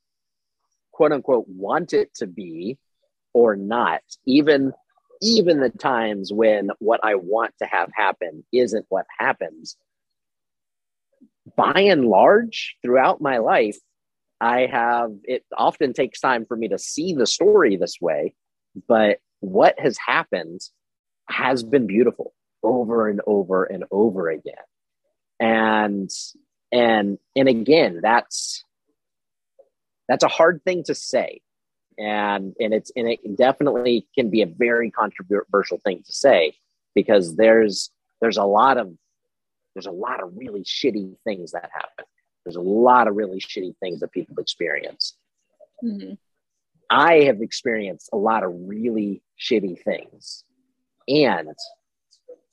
quote 0.92 1.12
unquote 1.12 1.46
want 1.48 1.92
it 1.92 2.14
to 2.16 2.26
be 2.26 2.78
or 3.32 3.56
not, 3.56 4.02
even 4.26 4.72
even 5.22 5.60
the 5.60 5.70
times 5.70 6.32
when 6.32 6.70
what 6.78 7.00
I 7.02 7.14
want 7.14 7.54
to 7.60 7.66
have 7.66 7.90
happen 7.94 8.44
isn't 8.52 8.86
what 8.88 9.06
happens. 9.18 9.76
By 11.56 11.72
and 11.80 12.06
large, 12.06 12.76
throughout 12.82 13.20
my 13.20 13.38
life, 13.38 13.78
I 14.40 14.66
have, 14.66 15.12
it 15.24 15.44
often 15.56 15.92
takes 15.92 16.20
time 16.20 16.44
for 16.44 16.56
me 16.56 16.68
to 16.68 16.78
see 16.78 17.14
the 17.14 17.26
story 17.26 17.76
this 17.76 18.00
way, 18.00 18.34
but 18.88 19.18
what 19.40 19.78
has 19.78 19.96
happened 20.04 20.60
has 21.28 21.62
been 21.62 21.86
beautiful 21.86 22.34
over 22.64 23.08
and 23.08 23.20
over 23.26 23.64
and 23.64 23.84
over 23.90 24.30
again. 24.30 24.54
And, 25.38 26.10
and, 26.72 27.18
and 27.36 27.48
again, 27.48 28.00
that's, 28.02 28.64
that's 30.08 30.24
a 30.24 30.28
hard 30.28 30.62
thing 30.64 30.84
to 30.84 30.94
say. 30.94 31.40
And, 31.98 32.54
and 32.58 32.74
it's, 32.74 32.90
and 32.96 33.08
it 33.08 33.36
definitely 33.36 34.08
can 34.16 34.30
be 34.30 34.42
a 34.42 34.46
very 34.46 34.90
controversial 34.90 35.78
thing 35.84 36.02
to 36.04 36.12
say 36.12 36.54
because 36.94 37.36
there's, 37.36 37.90
there's 38.20 38.36
a 38.36 38.44
lot 38.44 38.78
of, 38.78 38.92
there's 39.74 39.86
a 39.86 39.92
lot 39.92 40.22
of 40.22 40.36
really 40.36 40.62
shitty 40.62 41.16
things 41.24 41.52
that 41.52 41.70
happen 41.72 42.06
there's 42.44 42.56
a 42.56 42.60
lot 42.60 43.08
of 43.08 43.16
really 43.16 43.40
shitty 43.40 43.76
things 43.78 44.00
that 44.00 44.12
people 44.12 44.38
experience. 44.38 45.16
Mm-hmm. 45.82 46.14
I 46.90 47.22
have 47.24 47.40
experienced 47.40 48.10
a 48.12 48.16
lot 48.16 48.44
of 48.44 48.52
really 48.54 49.22
shitty 49.40 49.82
things. 49.82 50.44
And 51.08 51.56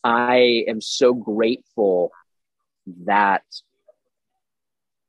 I 0.03 0.63
am 0.67 0.81
so 0.81 1.13
grateful 1.13 2.11
that 3.05 3.43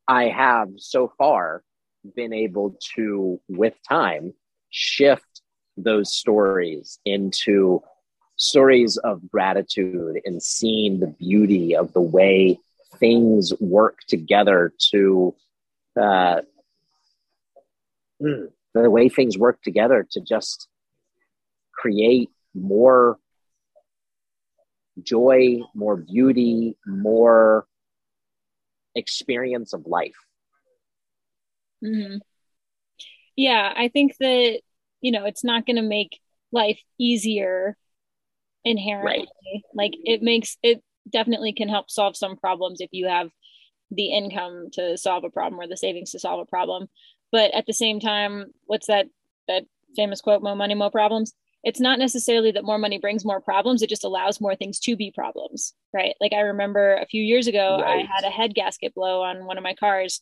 I 0.07 0.25
have 0.25 0.69
so 0.77 1.13
far 1.17 1.63
been 2.15 2.33
able 2.33 2.77
to, 2.97 3.41
with 3.49 3.75
time, 3.89 4.35
shift 4.71 5.43
those 5.77 6.13
stories 6.13 6.99
into 7.05 7.83
stories 8.37 8.97
of 8.99 9.31
gratitude 9.31 10.21
and 10.25 10.43
seeing 10.43 11.01
the 11.01 11.07
beauty 11.07 11.77
of 11.77 11.93
the 11.93 12.01
way 12.01 12.59
things 12.99 13.53
work 13.61 13.99
together 14.09 14.73
to 14.91 15.35
uh, 16.01 16.41
hmm, 18.21 18.45
the 18.75 18.91
way 18.91 19.09
things 19.09 19.39
work 19.39 19.63
together 19.63 20.07
to 20.11 20.21
just 20.21 20.69
create 21.73 22.31
more 22.55 23.19
joy, 25.01 25.61
more 25.75 25.97
beauty, 25.97 26.77
more 26.87 27.67
experience 28.95 29.73
of 29.73 29.87
life. 29.87 30.17
Mm-hmm. 31.85 32.19
Yeah, 33.37 33.73
I 33.75 33.89
think 33.89 34.17
that, 34.21 34.61
you 35.01 35.13
know, 35.13 35.25
it's 35.25 35.45
not 35.45 35.67
going 35.67 35.77
to 35.77 35.83
make 35.83 36.21
life 36.53 36.79
easier 36.99 37.77
inherently. 38.65 39.27
Right. 39.27 39.63
Like 39.75 39.93
it 40.05 40.23
makes 40.23 40.59
it 40.63 40.83
definitely 41.11 41.53
can 41.53 41.69
help 41.69 41.91
solve 41.91 42.17
some 42.17 42.37
problems 42.37 42.81
if 42.81 42.91
you 42.93 43.09
have 43.09 43.31
the 43.91 44.13
income 44.13 44.69
to 44.73 44.97
solve 44.97 45.25
a 45.25 45.31
problem 45.31 45.61
or 45.61 45.67
the 45.67 45.77
savings 45.77 46.13
to 46.13 46.19
solve 46.19 46.41
a 46.41 46.47
problem. 46.47 46.89
But 47.31 47.55
at 47.55 47.67
the 47.67 47.73
same 47.73 48.01
time, 48.01 48.53
what's 48.67 48.87
that 48.87 49.07
that 49.49 49.65
famous 49.97 50.21
quote, 50.21 50.43
more 50.43 50.57
money, 50.57 50.75
more 50.75 50.91
problems? 50.91 51.35
It's 51.65 51.81
not 51.81 51.99
necessarily 51.99 52.51
that 52.51 52.65
more 52.65 52.79
money 52.79 52.99
brings 52.99 53.25
more 53.25 53.41
problems 53.41 53.83
it 53.83 53.89
just 53.89 54.05
allows 54.05 54.41
more 54.41 54.57
things 54.57 54.79
to 54.79 54.97
be 54.97 55.11
problems 55.11 55.75
right? 55.95 56.15
Like 56.21 56.33
i 56.33 56.41
remember 56.41 56.95
a 56.95 57.07
few 57.07 57.23
years 57.23 57.47
ago 57.47 57.79
right. 57.81 58.07
i 58.09 58.15
had 58.15 58.25
a 58.25 58.31
head 58.31 58.55
gasket 58.55 58.95
blow 58.95 59.23
on 59.23 59.47
one 59.47 59.59
of 59.59 59.65
my 59.65 59.75
cars. 59.75 60.21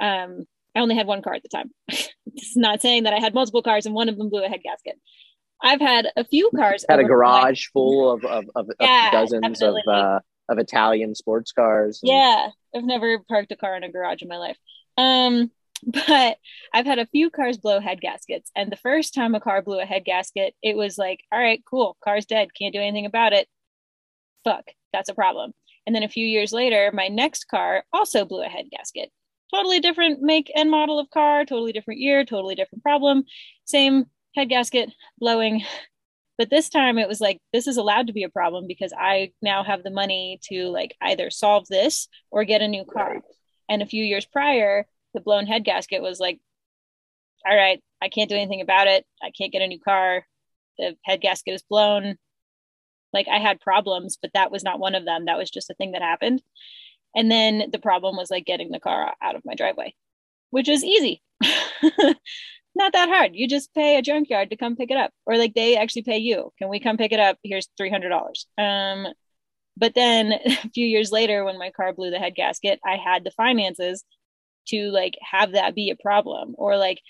Um, 0.00 0.44
i 0.74 0.80
only 0.80 0.94
had 0.94 1.06
one 1.06 1.22
car 1.22 1.34
at 1.34 1.42
the 1.42 1.48
time. 1.48 1.70
It's 2.38 2.54
not 2.54 2.82
saying 2.82 3.04
that 3.04 3.14
i 3.14 3.18
had 3.18 3.32
multiple 3.32 3.62
cars 3.62 3.86
and 3.86 3.94
one 3.94 4.10
of 4.10 4.18
them 4.18 4.28
blew 4.28 4.44
a 4.44 4.48
head 4.48 4.60
gasket. 4.62 4.96
I've 5.62 5.80
had 5.80 6.08
a 6.16 6.24
few 6.24 6.50
cars 6.54 6.84
had 6.86 7.00
a 7.00 7.04
garage 7.04 7.68
full 7.72 8.10
of, 8.10 8.24
of, 8.24 8.44
of, 8.54 8.68
yeah, 8.78 9.06
of 9.06 9.12
dozens 9.12 9.58
definitely. 9.58 9.82
of 9.86 9.94
uh, 9.94 10.20
of 10.48 10.58
italian 10.58 11.14
sports 11.14 11.50
cars 11.50 12.00
and... 12.02 12.12
yeah 12.12 12.48
i've 12.74 12.84
never 12.84 13.18
parked 13.26 13.50
a 13.52 13.56
car 13.56 13.74
in 13.74 13.84
a 13.84 13.90
garage 13.90 14.20
in 14.22 14.28
my 14.28 14.36
life. 14.36 14.58
Um 14.98 15.50
but 15.86 16.38
I've 16.72 16.86
had 16.86 16.98
a 16.98 17.06
few 17.06 17.30
cars 17.30 17.58
blow 17.58 17.80
head 17.80 18.00
gaskets. 18.00 18.50
And 18.56 18.70
the 18.70 18.76
first 18.76 19.14
time 19.14 19.34
a 19.34 19.40
car 19.40 19.62
blew 19.62 19.80
a 19.80 19.86
head 19.86 20.04
gasket, 20.04 20.54
it 20.62 20.76
was 20.76 20.98
like, 20.98 21.20
all 21.32 21.38
right, 21.38 21.62
cool, 21.68 21.96
car's 22.02 22.26
dead, 22.26 22.48
can't 22.54 22.72
do 22.72 22.80
anything 22.80 23.06
about 23.06 23.32
it. 23.32 23.48
Fuck, 24.44 24.70
that's 24.92 25.08
a 25.08 25.14
problem. 25.14 25.52
And 25.86 25.94
then 25.94 26.02
a 26.02 26.08
few 26.08 26.26
years 26.26 26.52
later, 26.52 26.90
my 26.92 27.08
next 27.08 27.44
car 27.44 27.84
also 27.92 28.24
blew 28.24 28.42
a 28.42 28.48
head 28.48 28.66
gasket. 28.70 29.10
Totally 29.54 29.78
different 29.78 30.20
make 30.20 30.50
and 30.56 30.70
model 30.70 30.98
of 30.98 31.10
car, 31.10 31.44
totally 31.44 31.72
different 31.72 32.00
year, 32.00 32.24
totally 32.24 32.56
different 32.56 32.82
problem. 32.82 33.24
Same 33.64 34.06
head 34.34 34.48
gasket 34.48 34.90
blowing. 35.18 35.62
But 36.38 36.50
this 36.50 36.68
time 36.68 36.98
it 36.98 37.08
was 37.08 37.20
like, 37.20 37.38
this 37.52 37.66
is 37.66 37.76
allowed 37.76 38.08
to 38.08 38.12
be 38.12 38.24
a 38.24 38.28
problem 38.28 38.66
because 38.66 38.92
I 38.92 39.32
now 39.40 39.62
have 39.62 39.82
the 39.82 39.90
money 39.90 40.40
to 40.50 40.68
like 40.68 40.94
either 41.00 41.30
solve 41.30 41.66
this 41.68 42.08
or 42.30 42.44
get 42.44 42.60
a 42.60 42.68
new 42.68 42.84
car. 42.84 43.22
And 43.68 43.82
a 43.82 43.86
few 43.86 44.04
years 44.04 44.26
prior, 44.26 44.86
the 45.16 45.20
blown 45.22 45.46
head 45.46 45.64
gasket 45.64 46.02
was 46.02 46.20
like, 46.20 46.38
all 47.44 47.56
right, 47.56 47.82
I 48.02 48.08
can't 48.08 48.28
do 48.28 48.36
anything 48.36 48.60
about 48.60 48.86
it. 48.86 49.04
I 49.22 49.30
can't 49.36 49.50
get 49.52 49.62
a 49.62 49.66
new 49.66 49.80
car. 49.80 50.26
The 50.78 50.94
head 51.04 51.22
gasket 51.22 51.54
is 51.54 51.64
blown. 51.68 52.16
Like 53.12 53.26
I 53.28 53.38
had 53.38 53.60
problems, 53.60 54.18
but 54.20 54.30
that 54.34 54.52
was 54.52 54.62
not 54.62 54.78
one 54.78 54.94
of 54.94 55.06
them. 55.06 55.24
That 55.24 55.38
was 55.38 55.50
just 55.50 55.70
a 55.70 55.74
thing 55.74 55.92
that 55.92 56.02
happened. 56.02 56.42
And 57.16 57.30
then 57.30 57.70
the 57.72 57.78
problem 57.78 58.16
was 58.16 58.30
like 58.30 58.44
getting 58.44 58.70
the 58.70 58.78
car 58.78 59.14
out 59.22 59.36
of 59.36 59.42
my 59.44 59.54
driveway, 59.54 59.94
which 60.50 60.68
is 60.68 60.84
easy. 60.84 61.22
not 62.74 62.92
that 62.92 63.08
hard. 63.08 63.30
You 63.34 63.48
just 63.48 63.72
pay 63.74 63.96
a 63.96 64.02
junkyard 64.02 64.50
to 64.50 64.56
come 64.56 64.76
pick 64.76 64.90
it 64.90 64.98
up, 64.98 65.12
or 65.24 65.38
like 65.38 65.54
they 65.54 65.78
actually 65.78 66.02
pay 66.02 66.18
you. 66.18 66.52
Can 66.58 66.68
we 66.68 66.78
come 66.78 66.98
pick 66.98 67.12
it 67.12 67.20
up? 67.20 67.38
Here's 67.42 67.68
three 67.78 67.90
hundred 67.90 68.10
dollars. 68.10 68.46
Um, 68.58 69.06
but 69.78 69.94
then 69.94 70.32
a 70.44 70.68
few 70.74 70.86
years 70.86 71.10
later, 71.10 71.44
when 71.44 71.58
my 71.58 71.70
car 71.70 71.94
blew 71.94 72.10
the 72.10 72.18
head 72.18 72.34
gasket, 72.34 72.80
I 72.84 72.96
had 72.96 73.24
the 73.24 73.30
finances 73.30 74.04
to 74.68 74.90
like 74.90 75.14
have 75.22 75.52
that 75.52 75.74
be 75.74 75.90
a 75.90 75.96
problem 75.96 76.54
or 76.58 76.76
like 76.76 77.00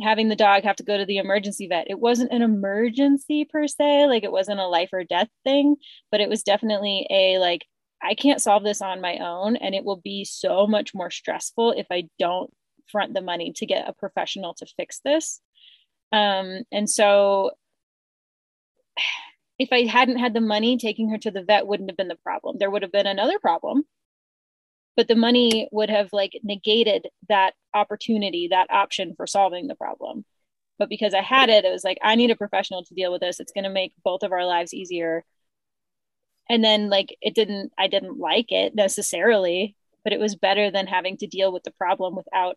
having 0.00 0.28
the 0.28 0.36
dog 0.36 0.64
have 0.64 0.76
to 0.76 0.84
go 0.84 0.98
to 0.98 1.06
the 1.06 1.18
emergency 1.18 1.66
vet. 1.66 1.90
It 1.90 1.98
wasn't 1.98 2.32
an 2.32 2.42
emergency 2.42 3.44
per 3.44 3.66
se, 3.66 4.06
like 4.06 4.24
it 4.24 4.32
wasn't 4.32 4.60
a 4.60 4.66
life 4.66 4.90
or 4.92 5.04
death 5.04 5.28
thing, 5.44 5.76
but 6.10 6.20
it 6.20 6.28
was 6.28 6.42
definitely 6.42 7.06
a 7.10 7.38
like, 7.38 7.64
I 8.02 8.14
can't 8.14 8.40
solve 8.40 8.64
this 8.64 8.82
on 8.82 9.00
my 9.00 9.18
own. 9.18 9.56
And 9.56 9.74
it 9.74 9.84
will 9.84 10.00
be 10.00 10.24
so 10.24 10.66
much 10.66 10.94
more 10.94 11.10
stressful 11.10 11.72
if 11.72 11.86
I 11.90 12.08
don't 12.18 12.50
front 12.90 13.14
the 13.14 13.20
money 13.20 13.52
to 13.56 13.66
get 13.66 13.88
a 13.88 13.92
professional 13.92 14.54
to 14.54 14.66
fix 14.76 15.00
this. 15.04 15.40
Um, 16.12 16.62
and 16.70 16.88
so 16.88 17.52
if 19.58 19.70
I 19.72 19.84
hadn't 19.84 20.18
had 20.18 20.34
the 20.34 20.40
money, 20.40 20.76
taking 20.76 21.10
her 21.10 21.18
to 21.18 21.30
the 21.30 21.42
vet 21.42 21.66
wouldn't 21.66 21.90
have 21.90 21.96
been 21.96 22.08
the 22.08 22.16
problem. 22.16 22.56
There 22.58 22.70
would 22.70 22.82
have 22.82 22.92
been 22.92 23.06
another 23.06 23.38
problem 23.38 23.84
but 24.98 25.06
the 25.06 25.14
money 25.14 25.68
would 25.70 25.90
have 25.90 26.08
like 26.12 26.32
negated 26.42 27.06
that 27.28 27.54
opportunity 27.72 28.48
that 28.48 28.68
option 28.68 29.14
for 29.16 29.28
solving 29.28 29.68
the 29.68 29.76
problem. 29.76 30.24
But 30.76 30.88
because 30.88 31.14
i 31.14 31.22
had 31.22 31.48
it 31.48 31.64
it 31.64 31.70
was 31.70 31.84
like 31.84 31.98
i 32.02 32.16
need 32.16 32.32
a 32.32 32.36
professional 32.36 32.84
to 32.84 32.94
deal 32.94 33.12
with 33.12 33.20
this. 33.20 33.38
It's 33.38 33.52
going 33.52 33.62
to 33.62 33.70
make 33.70 33.92
both 34.04 34.24
of 34.24 34.32
our 34.32 34.44
lives 34.44 34.74
easier. 34.74 35.24
And 36.50 36.64
then 36.64 36.90
like 36.90 37.16
it 37.20 37.36
didn't 37.36 37.72
i 37.78 37.86
didn't 37.86 38.18
like 38.18 38.50
it 38.50 38.74
necessarily 38.74 39.76
but 40.02 40.12
it 40.12 40.18
was 40.18 40.34
better 40.34 40.70
than 40.70 40.88
having 40.88 41.16
to 41.18 41.28
deal 41.28 41.52
with 41.52 41.62
the 41.62 41.70
problem 41.70 42.16
without 42.16 42.56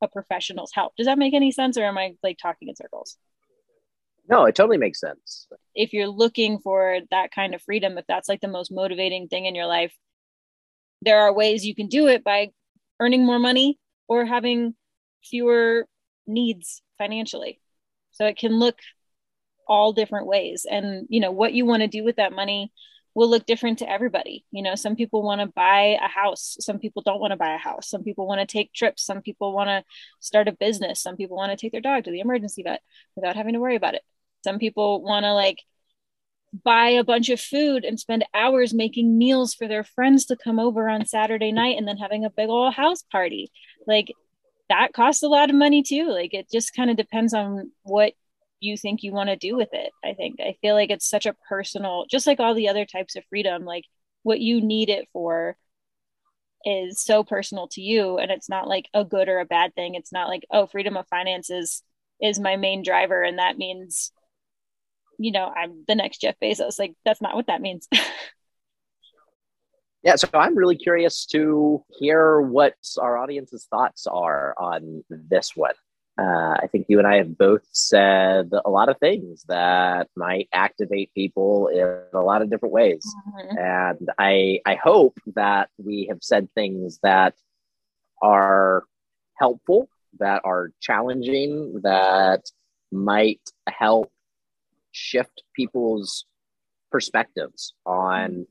a 0.00 0.06
professional's 0.06 0.72
help. 0.72 0.94
Does 0.96 1.06
that 1.06 1.18
make 1.18 1.34
any 1.34 1.50
sense 1.50 1.76
or 1.76 1.84
am 1.84 1.98
i 1.98 2.14
like 2.22 2.38
talking 2.38 2.68
in 2.68 2.76
circles? 2.76 3.16
No 4.28 4.44
it 4.44 4.54
totally 4.54 4.78
makes 4.78 5.00
sense. 5.00 5.48
If 5.74 5.92
you're 5.92 6.06
looking 6.06 6.60
for 6.60 7.00
that 7.10 7.32
kind 7.32 7.52
of 7.52 7.62
freedom 7.62 7.98
if 7.98 8.06
that's 8.06 8.28
like 8.28 8.40
the 8.40 8.46
most 8.46 8.70
motivating 8.70 9.26
thing 9.26 9.46
in 9.46 9.56
your 9.56 9.66
life 9.66 9.92
there 11.02 11.20
are 11.20 11.32
ways 11.32 11.64
you 11.64 11.74
can 11.74 11.88
do 11.88 12.08
it 12.08 12.24
by 12.24 12.48
earning 13.00 13.24
more 13.24 13.38
money 13.38 13.78
or 14.08 14.24
having 14.24 14.74
fewer 15.22 15.86
needs 16.26 16.82
financially. 16.98 17.60
So 18.12 18.26
it 18.26 18.36
can 18.36 18.58
look 18.58 18.78
all 19.66 19.92
different 19.92 20.26
ways. 20.26 20.66
And, 20.68 21.06
you 21.08 21.20
know, 21.20 21.30
what 21.30 21.52
you 21.52 21.64
want 21.64 21.82
to 21.82 21.88
do 21.88 22.04
with 22.04 22.16
that 22.16 22.32
money 22.32 22.72
will 23.14 23.28
look 23.28 23.46
different 23.46 23.78
to 23.78 23.90
everybody. 23.90 24.44
You 24.50 24.62
know, 24.62 24.74
some 24.74 24.96
people 24.96 25.22
want 25.22 25.40
to 25.40 25.46
buy 25.46 25.98
a 26.02 26.08
house, 26.08 26.56
some 26.60 26.78
people 26.78 27.02
don't 27.02 27.20
want 27.20 27.32
to 27.32 27.36
buy 27.36 27.54
a 27.54 27.58
house, 27.58 27.88
some 27.88 28.04
people 28.04 28.26
want 28.26 28.40
to 28.40 28.46
take 28.46 28.72
trips, 28.72 29.04
some 29.04 29.20
people 29.20 29.52
want 29.52 29.68
to 29.68 29.84
start 30.20 30.48
a 30.48 30.52
business, 30.52 31.02
some 31.02 31.16
people 31.16 31.36
want 31.36 31.50
to 31.50 31.56
take 31.56 31.72
their 31.72 31.80
dog 31.80 32.04
to 32.04 32.10
the 32.10 32.20
emergency 32.20 32.62
vet 32.62 32.82
without 33.16 33.36
having 33.36 33.54
to 33.54 33.60
worry 33.60 33.76
about 33.76 33.94
it. 33.94 34.02
Some 34.44 34.58
people 34.58 35.02
want 35.02 35.24
to 35.24 35.34
like 35.34 35.58
buy 36.52 36.88
a 36.88 37.04
bunch 37.04 37.28
of 37.28 37.40
food 37.40 37.84
and 37.84 37.98
spend 38.00 38.24
hours 38.34 38.74
making 38.74 39.16
meals 39.16 39.54
for 39.54 39.68
their 39.68 39.84
friends 39.84 40.26
to 40.26 40.36
come 40.36 40.58
over 40.58 40.88
on 40.88 41.06
Saturday 41.06 41.52
night 41.52 41.78
and 41.78 41.86
then 41.86 41.96
having 41.96 42.24
a 42.24 42.30
big 42.30 42.48
old 42.48 42.74
house 42.74 43.02
party. 43.02 43.50
Like 43.86 44.12
that 44.68 44.92
costs 44.92 45.22
a 45.22 45.28
lot 45.28 45.50
of 45.50 45.56
money 45.56 45.82
too. 45.82 46.10
Like 46.10 46.34
it 46.34 46.50
just 46.50 46.74
kind 46.74 46.90
of 46.90 46.96
depends 46.96 47.34
on 47.34 47.70
what 47.82 48.14
you 48.60 48.76
think 48.76 49.02
you 49.02 49.12
want 49.12 49.30
to 49.30 49.36
do 49.36 49.56
with 49.56 49.70
it. 49.72 49.90
I 50.04 50.12
think 50.14 50.40
I 50.40 50.56
feel 50.60 50.74
like 50.74 50.90
it's 50.90 51.08
such 51.08 51.26
a 51.26 51.36
personal, 51.48 52.06
just 52.10 52.26
like 52.26 52.40
all 52.40 52.54
the 52.54 52.68
other 52.68 52.84
types 52.84 53.16
of 53.16 53.24
freedom, 53.28 53.64
like 53.64 53.84
what 54.22 54.40
you 54.40 54.60
need 54.60 54.90
it 54.90 55.08
for 55.12 55.56
is 56.64 57.00
so 57.00 57.24
personal 57.24 57.68
to 57.68 57.80
you 57.80 58.18
and 58.18 58.30
it's 58.30 58.48
not 58.50 58.68
like 58.68 58.86
a 58.92 59.04
good 59.04 59.28
or 59.28 59.38
a 59.38 59.46
bad 59.46 59.74
thing. 59.74 59.94
It's 59.94 60.12
not 60.12 60.28
like, 60.28 60.44
oh, 60.50 60.66
freedom 60.66 60.96
of 60.96 61.06
finances 61.08 61.82
is 62.20 62.38
my 62.38 62.56
main 62.56 62.82
driver 62.82 63.22
and 63.22 63.38
that 63.38 63.56
means 63.56 64.12
you 65.20 65.32
know, 65.32 65.52
I'm 65.54 65.84
the 65.86 65.94
next 65.94 66.22
Jeff 66.22 66.36
Bezos. 66.42 66.78
Like, 66.78 66.94
that's 67.04 67.20
not 67.20 67.36
what 67.36 67.48
that 67.48 67.60
means. 67.60 67.86
yeah. 70.02 70.16
So 70.16 70.28
I'm 70.32 70.56
really 70.56 70.76
curious 70.76 71.26
to 71.26 71.84
hear 71.98 72.40
what 72.40 72.74
our 72.98 73.18
audience's 73.18 73.66
thoughts 73.70 74.06
are 74.06 74.54
on 74.58 75.04
this 75.10 75.54
one. 75.54 75.74
Uh, 76.18 76.56
I 76.62 76.68
think 76.72 76.86
you 76.88 76.98
and 76.98 77.06
I 77.06 77.16
have 77.16 77.36
both 77.36 77.66
said 77.70 78.50
a 78.64 78.70
lot 78.70 78.88
of 78.88 78.98
things 78.98 79.44
that 79.48 80.08
might 80.16 80.48
activate 80.54 81.12
people 81.14 81.68
in 81.68 82.02
a 82.14 82.22
lot 82.22 82.40
of 82.40 82.50
different 82.50 82.72
ways. 82.72 83.04
Mm-hmm. 83.28 83.58
And 83.58 84.10
I, 84.18 84.60
I 84.64 84.76
hope 84.76 85.18
that 85.34 85.68
we 85.76 86.06
have 86.08 86.22
said 86.22 86.48
things 86.54 86.98
that 87.02 87.34
are 88.22 88.84
helpful, 89.36 89.90
that 90.18 90.40
are 90.44 90.72
challenging, 90.80 91.80
that 91.82 92.44
might 92.90 93.40
help 93.68 94.10
shift 94.92 95.42
people's 95.54 96.24
perspectives 96.90 97.74
on 97.86 98.46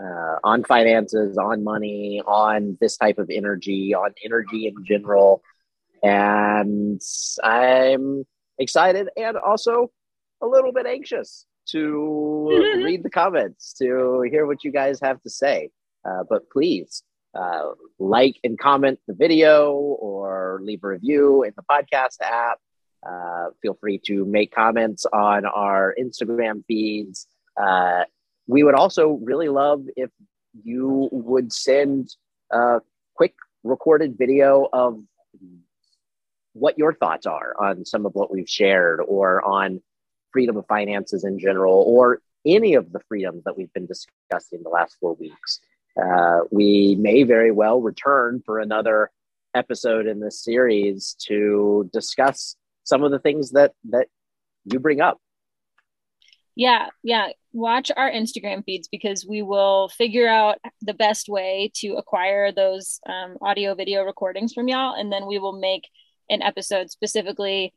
uh, 0.00 0.36
on 0.44 0.62
finances, 0.62 1.36
on 1.36 1.64
money, 1.64 2.22
on 2.24 2.78
this 2.80 2.96
type 2.96 3.18
of 3.18 3.30
energy, 3.30 3.94
on 3.94 4.14
energy 4.24 4.68
in 4.68 4.84
general. 4.84 5.42
And 6.02 7.02
I'm 7.42 8.24
excited 8.58 9.08
and 9.16 9.36
also 9.36 9.90
a 10.40 10.46
little 10.46 10.72
bit 10.72 10.86
anxious 10.86 11.46
to 11.70 12.48
read 12.84 13.02
the 13.02 13.10
comments, 13.10 13.74
to 13.74 14.24
hear 14.30 14.46
what 14.46 14.62
you 14.62 14.70
guys 14.70 15.00
have 15.00 15.20
to 15.22 15.30
say. 15.30 15.70
Uh, 16.04 16.22
but 16.28 16.48
please 16.50 17.02
uh, 17.34 17.70
like 17.98 18.36
and 18.44 18.58
comment 18.58 18.98
the 19.06 19.14
video 19.14 19.72
or 19.72 20.60
leave 20.62 20.82
a 20.82 20.88
review 20.88 21.42
in 21.42 21.52
the 21.56 21.62
podcast 21.62 22.16
app. 22.22 22.58
Uh, 23.06 23.48
feel 23.62 23.74
free 23.74 23.98
to 24.06 24.24
make 24.24 24.52
comments 24.54 25.06
on 25.06 25.46
our 25.46 25.94
Instagram 26.00 26.64
feeds. 26.66 27.26
Uh, 27.56 28.04
we 28.46 28.62
would 28.62 28.74
also 28.74 29.20
really 29.22 29.48
love 29.48 29.84
if 29.96 30.10
you 30.64 31.08
would 31.12 31.52
send 31.52 32.14
a 32.50 32.80
quick 33.14 33.34
recorded 33.62 34.16
video 34.18 34.68
of 34.72 35.00
what 36.54 36.78
your 36.78 36.92
thoughts 36.92 37.26
are 37.26 37.54
on 37.60 37.84
some 37.84 38.06
of 38.06 38.14
what 38.14 38.32
we've 38.32 38.48
shared 38.48 39.00
or 39.06 39.42
on 39.44 39.80
freedom 40.32 40.56
of 40.56 40.66
finances 40.66 41.24
in 41.24 41.38
general 41.38 41.84
or 41.86 42.20
any 42.46 42.74
of 42.74 42.92
the 42.92 43.00
freedoms 43.08 43.44
that 43.44 43.56
we've 43.56 43.72
been 43.72 43.86
discussing 43.86 44.62
the 44.62 44.68
last 44.68 44.96
four 45.00 45.14
weeks. 45.14 45.60
Uh, 46.00 46.40
we 46.50 46.96
may 46.96 47.22
very 47.22 47.50
well 47.50 47.80
return 47.80 48.42
for 48.44 48.60
another 48.60 49.10
episode 49.54 50.06
in 50.06 50.20
this 50.20 50.42
series 50.42 51.16
to 51.18 51.88
discuss 51.92 52.56
some 52.88 53.04
of 53.04 53.10
the 53.10 53.18
things 53.18 53.52
that 53.52 53.72
that 53.90 54.08
you 54.64 54.78
bring 54.78 55.00
up. 55.00 55.18
Yeah 56.56 56.88
yeah. 57.02 57.28
Watch 57.52 57.90
our 57.96 58.10
instagram 58.10 58.64
feeds 58.64 58.88
because 58.88 59.26
we 59.28 59.42
will 59.42 59.88
figure 59.88 60.28
out 60.28 60.58
the 60.82 60.94
best 60.94 61.28
way 61.28 61.70
to 61.76 61.94
acquire 61.94 62.52
those 62.52 63.00
um, 63.08 63.36
audio 63.40 63.74
video 63.74 64.04
recordings 64.04 64.52
from 64.52 64.68
y'all 64.68 64.94
and 64.94 65.12
then 65.12 65.26
we 65.26 65.38
will 65.38 65.58
make 65.58 65.88
an 66.30 66.42
episode 66.42 66.90
specifically 66.90 67.72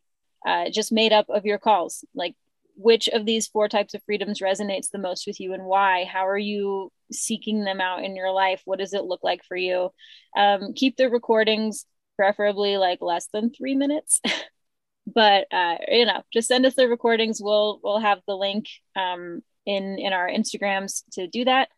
uh, 0.46 0.70
just 0.70 0.92
made 0.92 1.14
up 1.14 1.28
of 1.30 1.46
your 1.46 1.58
calls. 1.58 2.04
Like 2.16 2.36
which 2.76 3.08
of 3.10 3.26
these 3.26 3.48
four 3.48 3.68
types 3.68 3.94
of 3.94 4.02
freedoms 4.04 4.40
resonates 4.40 4.90
the 4.92 4.98
most 4.98 5.28
with 5.28 5.40
you 5.40 5.54
and 5.54 5.64
why? 5.64 6.06
How 6.06 6.28
are 6.28 6.38
you 6.38 6.92
seeking 7.12 7.64
them 7.64 7.82
out 7.82 8.04
in 8.04 8.16
your 8.16 8.32
life? 8.32 8.62
What 8.66 8.80
does 8.80 8.94
it 8.94 9.04
look 9.04 9.24
like 9.24 9.44
for 9.48 9.58
you? 9.58 9.90
Um, 10.36 10.74
keep 10.74 10.98
the 10.98 11.10
recordings 11.10 11.86
preferably 12.16 12.78
like 12.78 13.00
less 13.02 13.28
than 13.34 13.52
three 13.52 13.76
minutes 13.76 14.22
but 15.08 15.48
uh, 15.52 15.78
you 15.88 16.06
know 16.06 16.22
just 16.32 16.48
send 16.48 16.66
us 16.66 16.76
the 16.76 16.88
recordings. 16.88 17.42
We'll 17.42 17.80
we'll 17.84 18.00
have 18.00 18.20
the 18.28 18.36
link 18.36 18.68
um, 18.96 19.42
in 19.66 19.98
in 20.00 20.14
our 20.14 20.30
instagrams 20.30 21.04
to 21.14 21.28
do 21.28 21.46
that. 21.46 21.70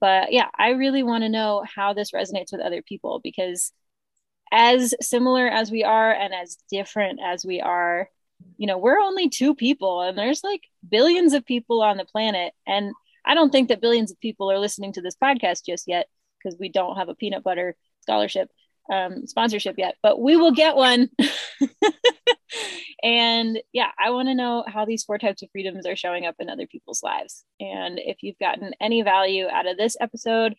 But 0.00 0.32
yeah 0.32 0.48
i 0.58 0.70
really 0.70 1.04
want 1.04 1.22
to 1.22 1.28
know 1.28 1.64
how 1.76 1.94
this 1.94 2.10
resonates 2.10 2.50
with 2.50 2.60
other 2.60 2.82
people 2.82 3.20
because 3.22 3.72
as 4.52 4.94
similar 5.00 5.46
as 5.48 5.70
we 5.70 5.84
are 5.84 6.12
and 6.12 6.34
as 6.34 6.58
different 6.70 7.20
as 7.24 7.44
we 7.44 7.60
are 7.60 8.08
you 8.58 8.66
know 8.66 8.78
we're 8.78 8.98
only 8.98 9.28
two 9.28 9.54
people 9.54 10.02
and 10.02 10.18
there's 10.18 10.42
like 10.42 10.62
billions 10.88 11.32
of 11.32 11.46
people 11.46 11.82
on 11.82 11.96
the 11.96 12.04
planet. 12.04 12.52
And 12.66 12.92
i 13.24 13.34
don't 13.34 13.50
think 13.50 13.68
that 13.68 13.80
billions 13.80 14.10
of 14.10 14.20
people 14.20 14.50
are 14.50 14.58
listening 14.58 14.92
to 14.94 15.00
this 15.00 15.16
podcast 15.16 15.64
just 15.64 15.86
yet 15.86 16.08
because 16.38 16.58
we 16.58 16.68
don't 16.68 16.96
have 16.96 17.08
a 17.08 17.14
peanut 17.14 17.44
butter 17.44 17.76
scholarship 18.00 18.50
um, 18.92 19.26
sponsorship 19.28 19.76
yet 19.78 19.94
but 20.02 20.20
we 20.20 20.36
will 20.36 20.50
get 20.50 20.74
one 20.74 21.08
and 23.02 23.60
yeah 23.72 23.90
i 23.98 24.10
want 24.10 24.28
to 24.28 24.34
know 24.34 24.64
how 24.66 24.84
these 24.84 25.04
four 25.04 25.18
types 25.18 25.42
of 25.42 25.48
freedoms 25.50 25.86
are 25.86 25.96
showing 25.96 26.26
up 26.26 26.36
in 26.38 26.48
other 26.48 26.66
people's 26.66 27.02
lives. 27.02 27.44
And 27.60 27.98
if 27.98 28.18
you've 28.22 28.38
gotten 28.38 28.72
any 28.80 29.02
value 29.02 29.46
out 29.48 29.66
of 29.66 29.76
this 29.76 29.96
episode 30.00 30.54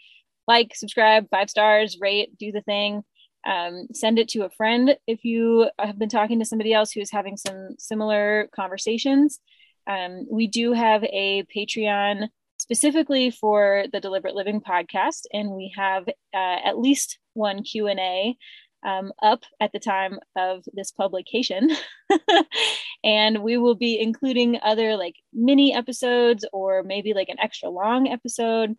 like 0.47 0.75
subscribe 0.75 1.27
five 1.29 1.49
stars 1.49 1.97
rate 2.01 2.37
do 2.37 2.51
the 2.51 2.61
thing. 2.61 3.03
Um, 3.45 3.87
send 3.93 4.19
it 4.19 4.29
to 4.29 4.45
a 4.45 4.49
friend. 4.49 4.95
If 5.05 5.25
you 5.25 5.69
have 5.77 5.99
been 5.99 6.07
talking 6.07 6.39
to 6.39 6.45
somebody 6.45 6.73
else 6.73 6.91
who 6.91 7.01
is 7.01 7.11
having 7.11 7.35
some 7.35 7.75
similar 7.77 8.47
conversations 8.55 9.39
um, 9.87 10.25
we 10.31 10.47
do 10.47 10.73
have 10.73 11.03
a 11.05 11.43
patreon 11.55 12.27
specifically 12.59 13.31
for 13.31 13.85
the 13.91 13.99
deliberate 13.99 14.35
living 14.35 14.61
podcast 14.61 15.23
and 15.33 15.51
we 15.51 15.73
have 15.75 16.07
uh, 16.07 16.59
at 16.63 16.79
least 16.79 17.19
one 17.33 17.63
q&a 17.63 18.37
um, 18.85 19.11
up 19.21 19.43
at 19.59 19.71
the 19.71 19.79
time 19.79 20.19
of 20.35 20.63
this 20.73 20.91
publication 20.91 21.69
and 23.03 23.43
we 23.43 23.57
will 23.57 23.75
be 23.75 23.99
including 23.99 24.59
other 24.61 24.95
like 24.95 25.15
mini 25.33 25.73
episodes 25.73 26.45
or 26.53 26.83
maybe 26.83 27.13
like 27.13 27.29
an 27.29 27.39
extra 27.39 27.69
long 27.69 28.07
episode 28.07 28.75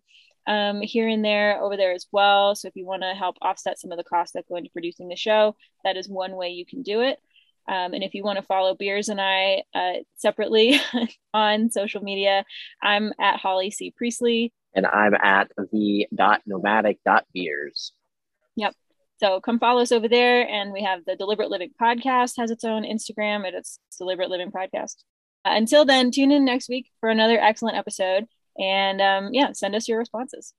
um, 0.47 0.81
here 0.81 1.07
and 1.07 1.25
there 1.25 1.61
over 1.61 1.75
there 1.75 1.93
as 1.93 2.05
well. 2.11 2.55
So 2.55 2.67
if 2.67 2.75
you 2.75 2.85
want 2.85 3.01
to 3.01 3.13
help 3.13 3.37
offset 3.41 3.79
some 3.79 3.91
of 3.91 3.97
the 3.97 4.03
costs 4.03 4.33
that 4.33 4.47
go 4.47 4.55
into 4.55 4.69
producing 4.69 5.07
the 5.07 5.15
show, 5.15 5.55
that 5.83 5.97
is 5.97 6.07
one 6.07 6.35
way 6.35 6.49
you 6.49 6.65
can 6.65 6.83
do 6.83 7.01
it. 7.01 7.19
Um, 7.67 7.93
and 7.93 8.03
if 8.03 8.13
you 8.13 8.23
want 8.23 8.37
to 8.37 8.45
follow 8.45 8.75
Beers 8.75 9.09
and 9.09 9.19
I 9.19 9.63
uh, 9.73 10.03
separately 10.17 10.79
on 11.33 11.71
social 11.71 12.01
media, 12.01 12.45
I'm 12.81 13.11
at 13.19 13.39
Holly 13.39 13.71
C. 13.71 13.91
Priestley. 13.95 14.53
And 14.75 14.85
I'm 14.85 15.15
at 15.15 15.51
the 15.71 16.05
dot 16.13 16.41
nomadic 16.45 16.99
dot 17.03 17.25
beers. 17.33 17.91
Yep. 18.55 18.75
So 19.17 19.39
come 19.39 19.59
follow 19.59 19.81
us 19.81 19.91
over 19.91 20.07
there. 20.07 20.47
And 20.47 20.73
we 20.73 20.83
have 20.83 21.05
the 21.05 21.15
Deliberate 21.15 21.49
Living 21.49 21.71
Podcast 21.81 22.33
has 22.37 22.51
its 22.51 22.63
own 22.63 22.83
Instagram 22.83 23.45
and 23.45 23.55
it's 23.55 23.79
Deliberate 23.97 24.29
Living 24.29 24.51
Podcast. 24.51 25.03
Uh, 25.45 25.53
until 25.53 25.85
then, 25.85 26.11
tune 26.11 26.31
in 26.31 26.43
next 26.43 26.69
week 26.69 26.91
for 26.99 27.09
another 27.09 27.39
excellent 27.39 27.77
episode. 27.77 28.25
And 28.57 29.01
um, 29.01 29.29
yeah, 29.33 29.51
send 29.53 29.75
us 29.75 29.87
your 29.87 29.99
responses. 29.99 30.53